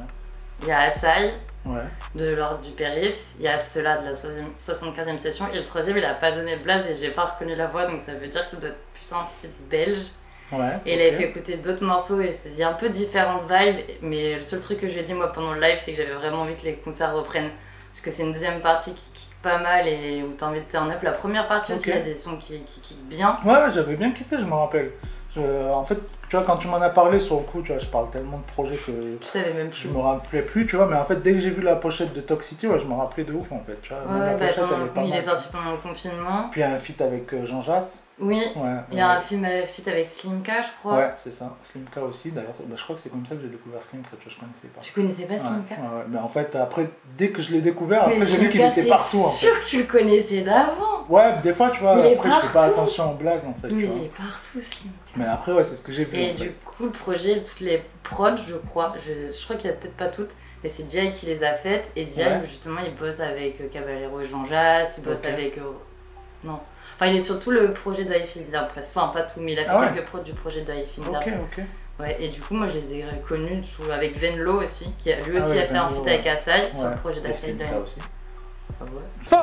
il 0.62 0.68
y 0.68 0.72
a 0.72 0.80
Asai 0.80 1.32
Ouais. 1.64 1.78
de 2.16 2.34
l'ordre 2.34 2.58
du 2.60 2.72
périph, 2.72 3.14
il 3.38 3.44
y 3.44 3.48
a 3.48 3.56
ceux-là 3.56 3.98
de 3.98 4.06
la 4.06 4.12
75e 4.14 5.16
session, 5.18 5.46
et 5.52 5.58
le 5.58 5.64
troisième 5.64 5.96
il 5.96 6.04
a 6.04 6.14
pas 6.14 6.32
donné 6.32 6.56
de 6.56 6.62
blase 6.64 6.84
et 6.90 6.96
j'ai 6.96 7.10
pas 7.12 7.24
reconnu 7.26 7.54
la 7.54 7.68
voix 7.68 7.86
donc 7.86 8.00
ça 8.00 8.14
veut 8.14 8.26
dire 8.26 8.42
que 8.42 8.50
ça 8.50 8.56
doit 8.56 8.70
être 8.70 8.80
plus 8.94 9.12
un 9.12 9.24
feat 9.40 9.50
belge. 9.70 10.06
Ouais. 10.50 10.80
Et 10.84 10.94
il 10.96 11.00
avait 11.00 11.12
fait 11.16 11.28
écouter 11.28 11.58
d'autres 11.58 11.84
morceaux 11.84 12.20
et 12.20 12.32
c'est 12.32 12.60
a 12.60 12.68
un 12.70 12.72
peu 12.72 12.88
différentes 12.88 13.48
vibes, 13.48 13.76
mais 14.02 14.34
le 14.34 14.42
seul 14.42 14.58
truc 14.58 14.80
que 14.80 14.88
je 14.88 14.94
lui 14.94 15.00
ai 15.00 15.02
dit 15.04 15.14
moi 15.14 15.32
pendant 15.32 15.52
le 15.54 15.60
live 15.60 15.76
c'est 15.78 15.92
que 15.92 15.98
j'avais 16.02 16.14
vraiment 16.14 16.42
envie 16.42 16.56
que 16.56 16.64
les 16.64 16.74
concerts 16.74 17.14
reprennent. 17.14 17.52
Parce 17.92 18.00
que 18.00 18.10
c'est 18.10 18.24
une 18.24 18.32
deuxième 18.32 18.60
partie 18.60 18.92
qui 19.14 19.28
pas 19.42 19.58
mal 19.58 19.86
et 19.88 20.22
où 20.22 20.32
t'as 20.32 20.48
envie 20.48 20.60
de 20.60 20.64
turn 20.70 20.90
up. 20.90 21.02
La 21.02 21.12
première 21.12 21.48
partie 21.48 21.72
aussi 21.74 21.90
il 21.90 21.94
y 21.96 21.98
a 21.98 22.00
des 22.02 22.16
sons 22.16 22.36
qui, 22.36 22.60
qui 22.60 22.80
kick 22.80 22.98
bien. 23.08 23.38
Ouais, 23.44 23.52
ouais, 23.54 23.72
j'avais 23.74 23.96
bien 23.96 24.10
kiffé, 24.12 24.36
je 24.38 24.44
me 24.44 24.54
rappelle. 24.54 24.92
Je- 25.34 25.70
en 25.72 25.84
fait, 25.84 25.98
tu 26.28 26.36
vois, 26.36 26.44
quand 26.44 26.58
tu 26.58 26.68
m'en 26.68 26.76
as 26.80 26.90
parlé 26.90 27.18
sur 27.18 27.36
le 27.36 27.42
coup, 27.42 27.62
tu 27.62 27.72
vois, 27.72 27.78
je 27.78 27.86
parle 27.86 28.10
tellement 28.10 28.38
de 28.38 28.44
projets 28.52 28.76
que 28.76 29.16
Tu 29.18 29.26
savais 29.26 29.52
même 29.54 29.70
je 29.72 29.80
plus. 29.88 29.88
me 29.90 29.98
rappelais 29.98 30.42
plus, 30.42 30.66
tu 30.66 30.76
vois, 30.76 30.86
mais 30.86 30.96
en 30.96 31.04
fait, 31.04 31.16
dès 31.22 31.32
que 31.32 31.40
j'ai 31.40 31.50
vu 31.50 31.62
la 31.62 31.74
pochette 31.76 32.12
de 32.12 32.20
Toxicity, 32.20 32.66
ouais, 32.66 32.78
je 32.78 32.84
me 32.84 32.92
rappelais 32.94 33.24
de 33.24 33.32
ouf, 33.32 33.50
en 33.50 33.60
fait, 33.66 33.78
tu 33.82 33.92
vois. 33.94 34.02
Ouais, 34.14 34.20
la 34.26 34.34
bah, 34.34 34.46
pochette, 34.46 34.64
elle 34.76 34.82
est 34.86 34.88
pas 34.90 35.02
il 35.04 35.14
est 35.14 35.22
sorti 35.22 35.48
pendant 35.50 35.72
le 35.72 35.78
confinement. 35.78 36.48
Puis 36.50 36.62
un 36.62 36.78
feat 36.78 37.00
avec 37.00 37.32
euh, 37.32 37.46
Jean 37.46 37.62
Jass. 37.62 38.04
Oui, 38.24 38.40
Ouais, 38.56 38.76
il 38.92 38.98
y 38.98 39.00
a 39.00 39.08
ouais. 39.08 39.14
un 39.16 39.20
film 39.20 39.44
euh, 39.44 39.66
feat 39.66 39.88
avec 39.88 40.08
Slimka, 40.08 40.62
je 40.62 40.68
crois. 40.78 40.96
Ouais, 40.96 41.12
c'est 41.16 41.32
ça. 41.32 41.56
Slimka 41.60 42.00
aussi, 42.02 42.30
d'ailleurs. 42.30 42.54
Bah, 42.60 42.76
je 42.78 42.82
crois 42.84 42.94
que 42.94 43.02
c'est 43.02 43.08
comme 43.10 43.26
ça 43.26 43.34
que 43.34 43.42
j'ai 43.42 43.48
découvert 43.48 43.82
Slimka, 43.82 44.10
tu 44.20 44.28
vois, 44.28 44.32
je 44.32 44.38
connaissais 44.38 44.68
pas. 44.68 44.80
Tu 44.80 44.92
connaissais 44.92 45.24
pas 45.24 45.38
Slimka 45.38 45.74
ouais, 45.74 45.80
ouais. 45.98 46.04
Mais 46.08 46.18
en 46.18 46.28
fait, 46.28 46.54
après, 46.54 46.88
dès 47.18 47.30
que 47.30 47.42
je 47.42 47.50
l'ai 47.52 47.60
découvert, 47.60 48.04
après, 48.04 48.24
j'ai 48.24 48.36
vu 48.36 48.48
qu'il 48.50 48.60
était 48.60 48.82
c'est 48.82 48.88
partout, 48.88 49.18
en 49.18 49.28
fait. 49.28 49.46
sûr 49.46 49.60
que 49.60 49.66
tu 49.66 49.78
le 49.78 49.84
connaissais 49.84 50.42
d'avant. 50.42 51.04
Ouais, 51.08 51.32
des 51.42 51.52
fois, 51.52 51.70
tu 51.70 51.80
vois, 51.80 51.96
Mais 51.96 52.14
après, 52.14 52.30
je 52.30 52.46
fais 52.46 52.52
pas 52.52 52.64
attention 52.66 53.10
au 53.12 53.14
blaze, 53.16 53.44
en 53.44 53.54
fait, 53.54 53.68
tu 53.68 53.74
Mais 53.74 53.84
vois. 53.86 53.96
il 53.98 54.04
est 54.04 54.16
partout, 54.16 54.60
Slimka. 54.60 54.96
Mais 55.16 55.26
après, 55.26 55.52
ouais, 55.52 55.64
c'est 55.64 55.76
ce 55.76 55.82
que 55.82 55.92
j'ai 55.92 56.04
vu, 56.04 56.16
Et 56.16 56.30
en 56.30 56.34
fait. 56.36 56.44
du 56.44 56.50
coup, 56.52 56.84
le 56.84 56.90
projet, 56.90 57.42
toutes 57.42 57.60
les 57.60 57.82
prods, 58.04 58.36
je 58.36 58.54
crois, 58.54 58.94
je, 59.04 59.32
je 59.36 59.44
crois 59.44 59.56
qu'il 59.56 59.68
y 59.68 59.72
a 59.72 59.76
peut-être 59.76 59.96
pas 59.96 60.08
toutes, 60.08 60.30
mais 60.62 60.68
c'est 60.68 60.84
Diaye 60.84 61.12
qui 61.12 61.26
les 61.26 61.42
a 61.42 61.54
faites. 61.54 61.90
Et 61.96 62.04
Diaye, 62.04 62.42
justement, 62.46 62.80
il 62.86 62.94
bosse 62.94 63.18
avec 63.18 63.60
euh, 63.60 63.68
Caballero 63.72 64.20
et 64.20 64.26
Jean 64.26 64.46
Jass, 64.46 64.98
il 64.98 65.04
bosse 65.04 65.24
avec. 65.24 65.58
euh, 65.58 65.62
non. 66.44 66.60
Enfin, 67.02 67.10
il 67.10 67.16
est 67.18 67.22
sur 67.22 67.40
tout 67.40 67.50
le 67.50 67.72
projet 67.72 68.04
de 68.04 68.12
Finzer 68.12 68.68
presque. 68.68 68.90
Enfin, 68.94 69.08
pas 69.08 69.22
tout, 69.22 69.40
mais 69.40 69.54
il 69.54 69.58
a 69.58 69.64
fait 69.64 69.70
Ah 69.72 69.80
ouais. 69.80 69.88
quelques 69.92 70.06
prods 70.06 70.20
du 70.20 70.32
projet 70.34 70.60
de 70.60 70.72
Finzer. 70.72 71.18
Ok, 71.20 71.32
ok. 71.58 71.64
Ouais, 71.98 72.16
et 72.20 72.28
du 72.28 72.40
coup, 72.40 72.54
moi, 72.54 72.68
je 72.68 72.74
les 72.74 72.94
ai 73.00 73.04
connus 73.26 73.64
sous- 73.64 73.90
avec 73.90 74.16
Venlo 74.18 74.62
aussi, 74.62 74.92
qui 74.98 75.12
a, 75.12 75.18
lui 75.18 75.36
Ah 75.36 75.44
aussi 75.44 75.56
ouais, 75.56 75.62
a 75.64 75.66
fait 75.66 75.74
un 75.76 75.88
feat 75.88 76.06
avec 76.06 76.22
ouais. 76.24 76.30
Asai 76.30 76.70
sur 76.72 76.88
le 76.90 76.96
projet 76.96 77.18
Et 77.18 77.22
d'Asai 77.22 77.56
aussi. 77.82 77.98
Ah 78.80 78.84
ouais 78.84 79.36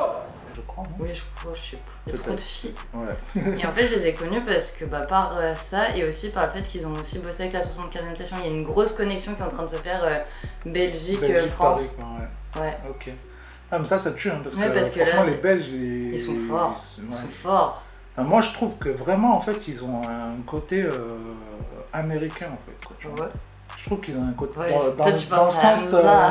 Je 0.56 0.60
crois, 0.62 0.84
non? 0.84 0.90
Oui, 1.00 1.08
je 1.12 1.20
crois, 1.38 1.52
je 1.54 1.60
sais 1.60 1.76
plus. 1.76 1.94
Il 2.06 2.12
y 2.12 2.16
a 2.16 2.18
trop 2.22 2.32
de 2.32 2.40
feats. 2.40 2.68
Ouais. 2.94 3.58
Et 3.60 3.66
en 3.66 3.72
fait, 3.74 3.86
je 3.88 3.94
les 3.96 4.06
ai 4.06 4.14
connus 4.14 4.40
parce 4.40 4.70
que 4.70 4.86
bah, 4.86 5.00
par 5.02 5.36
euh, 5.36 5.54
ça 5.54 5.94
et 5.94 6.04
aussi 6.08 6.30
par 6.30 6.46
le 6.46 6.52
fait 6.52 6.62
qu'ils 6.62 6.86
ont 6.86 6.94
aussi 6.94 7.18
bossé 7.18 7.42
avec 7.42 7.52
la 7.52 7.60
75e 7.60 8.16
session. 8.16 8.36
Il 8.40 8.46
y 8.46 8.48
a 8.48 8.52
une 8.52 8.64
grosse 8.64 8.92
connexion 8.94 9.34
qui 9.34 9.42
est 9.42 9.44
en 9.44 9.48
train 9.48 9.64
de 9.64 9.68
se 9.70 9.76
faire 9.76 10.02
euh, 10.02 10.16
Belgique, 10.64 11.22
euh, 11.22 11.28
Belgique, 11.28 11.52
France. 11.52 11.94
Paris, 11.98 12.08
quoi, 12.54 12.62
ouais. 12.62 12.68
Ouais, 12.68 12.76
Ok. 12.88 13.10
Ah, 13.72 13.78
mais 13.78 13.84
ça, 13.86 13.98
ça 13.98 14.10
tue, 14.12 14.30
hein, 14.30 14.40
parce, 14.42 14.56
Ouais, 14.56 14.68
que, 14.68 14.74
parce 14.74 14.90
que 14.90 15.00
franchement, 15.04 15.22
là, 15.24 15.30
les 15.30 15.36
Belges, 15.36 15.68
ils, 15.68 16.14
ils 16.14 16.20
sont 16.20 16.36
forts. 16.48 16.80
ils- 16.98 17.04
ils 17.04 17.10
ouais. 17.10 17.16
sont 17.16 17.28
forts. 17.28 17.82
Enfin, 18.16 18.28
moi, 18.28 18.40
je 18.40 18.52
trouve 18.52 18.76
que 18.78 18.88
vraiment, 18.88 19.36
en 19.36 19.40
fait, 19.40 19.68
ils 19.68 19.84
ont 19.84 20.02
un 20.02 20.40
côté 20.46 20.82
euh, 20.82 21.16
américain, 21.92 22.46
en 22.52 22.58
fait. 22.66 22.86
Quoi, 22.86 22.96
tu 22.98 23.06
vois. 23.08 23.26
Ouais. 23.26 23.32
Je 23.78 23.84
trouve 23.86 24.00
qu'ils 24.00 24.16
ont 24.18 24.28
un 24.28 24.32
côté. 24.32 24.58
Dans, 24.58 24.66
toi, 24.66 24.94
dans- 25.10 25.18
tu 25.18 25.26
dans 25.28 25.36
penses 25.36 25.62
le 25.62 25.78
sens. 25.78 25.94
Euh, 25.94 26.28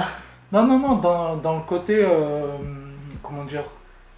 non, 0.52 0.66
non, 0.68 0.80
non, 0.80 0.96
dans, 0.98 1.36
dans 1.38 1.56
le 1.56 1.62
côté. 1.64 2.04
euh, 2.04 2.58
comment 3.24 3.46
dire 3.46 3.64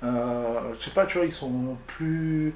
euh, 0.04 0.60
Je 0.80 0.86
sais 0.86 0.92
pas, 0.92 1.06
tu 1.06 1.18
vois, 1.18 1.26
ils 1.26 1.32
sont 1.32 1.78
plus. 1.88 2.54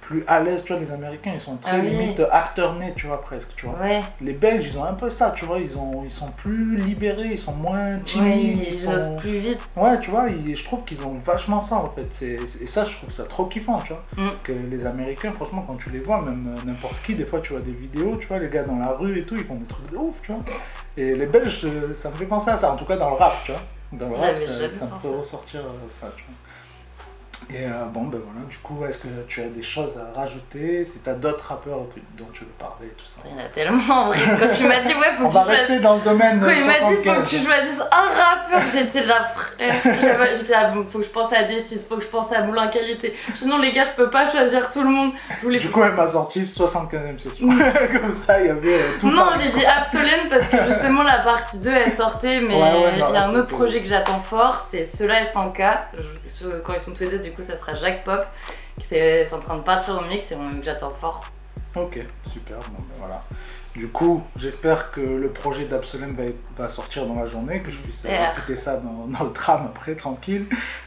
Plus 0.00 0.22
à 0.28 0.38
l'aise, 0.38 0.62
tu 0.62 0.72
vois, 0.72 0.80
les 0.80 0.92
Américains, 0.92 1.32
ils 1.34 1.40
sont 1.40 1.56
très 1.56 1.72
Ah 1.72 1.80
oui. 1.82 1.88
limite 1.90 2.22
acteurs 2.30 2.76
nés, 2.76 2.92
tu 2.94 3.08
vois, 3.08 3.20
presque, 3.20 3.56
tu 3.56 3.66
vois. 3.66 3.76
Ouais, 3.80 4.00
Les 4.20 4.34
Belges, 4.34 4.64
ils 4.72 4.78
ont 4.78 4.84
un 4.84 4.92
peu 4.94 5.10
ça, 5.10 5.32
tu 5.36 5.44
vois, 5.44 5.58
ils, 5.58 5.76
ont, 5.76 6.02
ils 6.04 6.12
sont 6.12 6.28
plus 6.28 6.76
libérés, 6.76 7.30
ils 7.32 7.38
sont 7.38 7.54
moins 7.54 7.94
ouais, 7.94 8.00
timides, 8.04 8.62
ils, 8.62 8.68
ils 8.68 8.72
sont... 8.72 9.16
plus 9.16 9.38
vite. 9.38 9.58
Ouais, 9.74 9.98
tu 9.98 10.10
vois, 10.10 10.26
ils- 10.28 10.56
je 10.56 10.64
trouve 10.64 10.84
qu'ils 10.84 11.04
ont 11.04 11.14
vachement 11.14 11.58
ça 11.58 11.76
en 11.76 11.90
fait. 11.90 12.24
Et 12.24 12.66
ça, 12.68 12.84
je 12.84 12.94
trouve 12.96 13.10
ça 13.12 13.24
trop 13.24 13.46
kiffant, 13.46 13.80
tu 13.80 13.94
vois. 13.94 14.02
Mm. 14.16 14.28
Parce 14.28 14.42
que 14.42 14.52
les 14.52 14.86
Américains, 14.86 15.32
franchement, 15.32 15.64
quand 15.66 15.74
tu 15.74 15.90
les 15.90 15.98
vois, 15.98 16.22
même 16.22 16.54
euh, 16.56 16.66
n'importe 16.66 17.02
qui, 17.04 17.16
des 17.16 17.26
fois 17.26 17.40
tu 17.40 17.52
vois 17.52 17.62
des 17.62 17.72
vidéos, 17.72 18.16
tu 18.20 18.28
vois, 18.28 18.38
les 18.38 18.48
gars 18.48 18.62
dans 18.62 18.78
la 18.78 18.92
rue 18.92 19.18
et 19.18 19.24
tout, 19.24 19.34
ils 19.36 19.44
font 19.44 19.56
des 19.56 19.66
trucs 19.66 19.90
de 19.90 19.96
ouf, 19.96 20.20
tu 20.22 20.30
vois. 20.30 20.42
Et 20.96 21.16
les 21.16 21.26
Belges, 21.26 21.62
euh, 21.64 21.92
ça 21.94 22.10
me 22.10 22.14
fait 22.14 22.26
penser 22.26 22.50
à 22.50 22.56
ça, 22.56 22.70
en 22.72 22.76
tout 22.76 22.84
cas 22.84 22.96
dans 22.96 23.10
le 23.10 23.16
rap, 23.16 23.34
tu 23.44 23.50
vois. 23.50 23.60
Dans 23.92 24.08
le 24.08 24.14
rap, 24.14 24.36
ça, 24.38 24.68
ça 24.68 24.84
me 24.86 25.00
fait 25.00 25.08
ressortir 25.08 25.60
euh, 25.62 25.88
ça, 25.88 26.12
tu 26.16 26.22
vois. 26.22 26.34
Et 27.48 27.64
euh, 27.64 27.84
bon, 27.92 28.04
ben 28.04 28.18
voilà, 28.24 28.44
du 28.50 28.56
coup, 28.58 28.84
est-ce 28.88 28.98
que 28.98 29.08
tu 29.28 29.40
as 29.40 29.44
des 29.46 29.62
choses 29.62 29.92
à 29.96 30.18
rajouter? 30.18 30.84
Si 30.84 30.98
tu 30.98 31.08
as 31.08 31.14
d'autres 31.14 31.44
rappeurs 31.48 31.78
dont 32.18 32.26
tu 32.32 32.40
veux 32.40 32.50
parler, 32.58 32.88
tout 32.98 33.04
ça. 33.06 33.20
Il 33.24 33.30
y 33.30 33.40
en 33.40 33.44
a 33.44 33.48
tellement 33.48 33.94
en 33.94 34.06
vrai. 34.08 34.18
Quand 34.40 34.48
tu 34.56 34.64
m'as 34.64 34.80
dit, 34.80 34.94
ouais, 34.94 35.12
faut 35.16 35.26
On 35.26 35.28
que 35.28 35.34
va 35.34 35.54
tu 35.66 35.80
dans 35.80 35.94
le 35.94 36.00
domaine 36.00 36.40
Quand 36.40 36.50
il 36.50 36.64
m'a 36.66 36.72
dit 36.72 36.78
faut 36.80 37.02
que 37.02 37.04
75. 37.04 37.28
tu 37.28 37.36
choisisses 37.36 37.80
un 37.92 38.08
rappeur, 38.08 38.60
j'étais 38.74 39.06
là 39.06 39.28
frère. 39.36 39.74
J'étais 40.34 40.52
là, 40.52 40.72
faut 40.90 40.98
que 40.98 41.04
je 41.04 41.10
pense 41.10 41.32
à 41.32 41.42
D6, 41.44 41.88
faut 41.88 41.96
que 41.98 42.02
je 42.02 42.08
pense 42.08 42.32
à 42.32 42.42
Moulin 42.42 42.66
Qualité. 42.66 43.14
Sinon 43.36 43.58
les 43.58 43.72
gars, 43.72 43.84
je 43.84 43.90
peux 44.02 44.10
pas 44.10 44.28
choisir 44.28 44.68
tout 44.72 44.82
le 44.82 44.90
monde. 44.90 45.12
Voulais- 45.42 45.60
Du 45.60 45.70
coup, 45.70 45.82
elle 45.84 45.92
m'a 45.94 46.08
sorti 46.08 46.42
75ème 46.42 47.18
session. 47.20 47.48
Comme 48.02 48.12
ça, 48.12 48.40
il 48.40 48.46
y 48.48 48.50
avait 48.50 48.74
euh, 48.74 48.98
tout 49.00 49.08
Non, 49.10 49.26
j'ai 49.40 49.50
dit 49.50 49.64
Absolène 49.64 50.28
parce 50.28 50.48
que 50.48 50.56
justement 50.68 51.04
la 51.04 51.18
partie 51.20 51.58
2 51.58 51.70
elle 51.72 51.92
sortait, 51.92 52.40
mais 52.40 52.54
Ouais, 52.54 52.62
ouais, 52.72 52.92
il 52.94 52.98
y 52.98 53.02
a 53.02 53.26
un 53.28 53.34
autre 53.36 53.48
projet 53.48 53.82
que 53.82 53.88
j'attends 53.88 54.20
fort, 54.20 54.66
c'est 54.68 54.84
ceux-là 54.84 55.24
SNK. 55.26 55.62
Je- 55.96 56.28
ce- 56.28 56.60
Quand 56.64 56.72
ils 56.74 56.80
sont 56.80 56.92
tous 56.92 57.04
les 57.04 57.10
deux, 57.10 57.18
du 57.18 57.30
coup, 57.36 57.42
ça 57.42 57.56
sera 57.56 57.74
Jacques 57.74 58.04
Pop. 58.04 58.24
qui 58.78 58.84
c'est 58.86 59.32
en 59.32 59.38
train 59.38 59.56
de 59.56 59.62
partir 59.62 59.98
au 59.98 60.04
mix 60.08 60.30
et 60.32 60.34
on- 60.36 60.62
j'attends 60.62 60.92
fort. 61.00 61.24
Ok, 61.74 61.98
super. 62.32 62.56
Bon, 62.58 62.78
ben 62.78 62.94
voilà. 62.98 63.22
Du 63.74 63.88
coup, 63.88 64.22
j'espère 64.36 64.90
que 64.90 65.00
le 65.00 65.28
projet 65.28 65.66
d'Absolem 65.66 66.14
va, 66.14 66.22
va 66.56 66.68
sortir 66.70 67.04
dans 67.06 67.20
la 67.20 67.26
journée, 67.26 67.60
que 67.60 67.70
je 67.70 67.76
puisse 67.76 68.04
euh, 68.06 68.32
écouter 68.32 68.56
ça 68.56 68.78
dans, 68.78 69.06
dans 69.06 69.24
le 69.24 69.32
tram 69.32 69.66
après, 69.66 69.94
tranquille. 69.94 70.46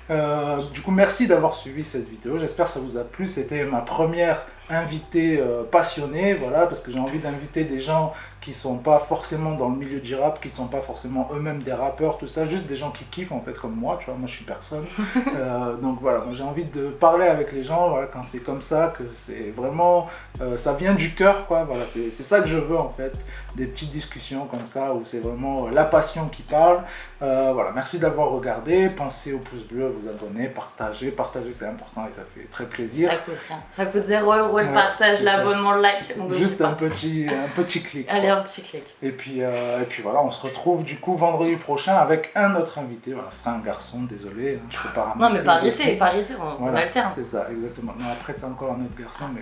Euh, 0.09 0.63
du 0.73 0.81
coup, 0.81 0.89
merci 0.91 1.27
d'avoir 1.27 1.53
suivi 1.53 1.83
cette 1.83 2.09
vidéo. 2.09 2.39
J'espère 2.39 2.65
que 2.65 2.71
ça 2.71 2.79
vous 2.79 2.97
a 2.97 3.03
plu. 3.03 3.27
C'était 3.27 3.63
ma 3.63 3.81
première 3.81 4.43
invitée 4.69 5.39
euh, 5.39 5.63
passionnée, 5.63 6.33
voilà, 6.35 6.67
parce 6.67 6.81
que 6.81 6.91
j'ai 6.91 6.99
envie 6.99 7.19
d'inviter 7.19 7.63
des 7.63 7.81
gens 7.81 8.13
qui 8.41 8.53
sont 8.53 8.77
pas 8.77 8.99
forcément 8.99 9.51
dans 9.51 9.69
le 9.69 9.75
milieu 9.75 9.99
du 9.99 10.15
rap, 10.15 10.41
qui 10.41 10.49
sont 10.49 10.67
pas 10.67 10.81
forcément 10.81 11.29
eux-mêmes 11.33 11.59
des 11.59 11.73
rappeurs, 11.73 12.17
tout 12.17 12.27
ça, 12.27 12.45
juste 12.45 12.67
des 12.67 12.75
gens 12.75 12.91
qui 12.91 13.03
kiffent 13.05 13.31
en 13.31 13.41
fait 13.41 13.57
comme 13.57 13.75
moi, 13.75 13.97
tu 13.99 14.05
vois, 14.05 14.15
moi 14.15 14.27
je 14.27 14.35
suis 14.35 14.45
personne. 14.45 14.85
Euh, 15.35 15.75
donc 15.77 15.99
voilà, 16.01 16.19
moi 16.19 16.33
j'ai 16.33 16.43
envie 16.43 16.65
de 16.65 16.89
parler 16.89 17.27
avec 17.27 17.51
les 17.51 17.63
gens, 17.63 17.89
voilà, 17.89 18.07
quand 18.07 18.23
c'est 18.25 18.39
comme 18.39 18.61
ça, 18.61 18.93
que 18.97 19.03
c'est 19.11 19.51
vraiment, 19.55 20.07
euh, 20.41 20.57
ça 20.57 20.73
vient 20.73 20.93
du 20.93 21.13
cœur, 21.13 21.45
quoi, 21.45 21.63
voilà, 21.63 21.83
c'est 21.87 22.11
ça 22.11 22.41
que 22.41 22.47
je 22.47 22.57
veux 22.57 22.77
en 22.77 22.89
fait, 22.89 23.13
des 23.55 23.65
petites 23.65 23.91
discussions 23.91 24.45
comme 24.45 24.67
ça, 24.67 24.93
où 24.93 25.01
c'est 25.03 25.19
vraiment 25.19 25.67
euh, 25.67 25.71
la 25.71 25.85
passion 25.85 26.27
qui 26.27 26.41
parle. 26.43 26.83
Euh, 27.21 27.51
voilà, 27.53 27.71
merci 27.73 27.99
d'avoir 27.99 28.29
regardé, 28.29 28.89
pensez 28.89 29.33
au 29.33 29.39
pouce 29.39 29.63
bleu, 29.63 29.93
vous 29.99 30.07
abonner, 30.07 30.47
partagez, 30.47 31.11
partagez 31.11 31.51
c'est 31.51 31.65
important 31.65 32.07
et 32.07 32.11
ça 32.11 32.21
fait 32.23 32.47
très 32.49 32.65
plaisir. 32.65 33.09
Ça 33.09 33.17
coûte 33.17 33.35
rien. 33.47 33.57
Ça 33.71 33.85
coûte 33.87 34.03
0 34.03 34.33
euros 34.33 34.59
le 34.59 34.71
partage, 34.73 35.21
l'abonnement, 35.23 35.73
le 35.73 35.81
like. 35.81 36.15
Juste 36.37 36.57
pas. 36.57 36.67
un 36.67 36.73
petit, 36.73 37.27
un 37.29 37.49
petit 37.61 37.83
clic. 37.83 38.07
Allez, 38.09 38.29
un 38.29 38.41
petit 38.41 38.61
clic. 38.61 38.83
Et 39.01 39.11
puis, 39.11 39.43
euh, 39.43 39.81
et 39.81 39.85
puis 39.85 40.01
voilà, 40.01 40.21
on 40.23 40.31
se 40.31 40.41
retrouve 40.41 40.83
du 40.83 40.97
coup 40.97 41.15
vendredi 41.15 41.55
prochain 41.55 41.95
avec 41.95 42.31
un 42.35 42.55
autre 42.55 42.79
invité. 42.79 43.13
Voilà, 43.13 43.31
ce 43.31 43.39
sera 43.39 43.51
un 43.51 43.59
garçon, 43.59 44.03
désolé, 44.03 44.55
hein, 44.55 44.67
je 44.69 44.77
peux 44.77 44.93
pas 44.93 45.13
Non, 45.17 45.29
mais 45.29 45.67
ici, 45.67 45.83
filles. 45.83 45.97
par 45.97 46.15
ici, 46.15 46.33
on, 46.59 46.73
alterne. 46.73 47.11
c'est 47.13 47.23
ça, 47.23 47.47
exactement. 47.51 47.93
Non, 47.99 48.05
après, 48.11 48.33
c'est 48.33 48.45
encore 48.45 48.71
un 48.71 48.85
autre 48.85 48.97
garçon, 48.97 49.25
mais. 49.33 49.41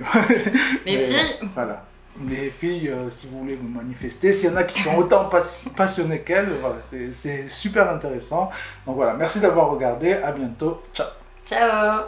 Les 0.86 0.98
mais 0.98 1.04
filles, 1.04 1.50
Voilà. 1.54 1.84
Les 2.26 2.50
filles, 2.50 2.90
euh, 2.90 3.10
si 3.10 3.28
vous 3.28 3.40
voulez 3.40 3.56
vous 3.56 3.68
manifester, 3.68 4.34
s'il 4.34 4.50
y 4.50 4.54
en 4.54 4.56
a 4.58 4.64
qui 4.64 4.82
sont 4.82 4.96
autant 4.96 5.26
pas- 5.30 5.44
passionnées 5.76 6.22
qu'elles, 6.22 6.58
voilà, 6.60 6.78
c'est 6.82 7.12
c'est 7.12 7.48
super 7.50 7.90
intéressant. 7.90 8.50
Donc 8.86 8.96
voilà, 8.96 9.14
merci 9.14 9.40
d'avoir 9.40 9.70
regardé, 9.70 10.14
à 10.14 10.32
bientôt, 10.32 10.82
ciao. 10.94 11.08
ciao 11.46 12.02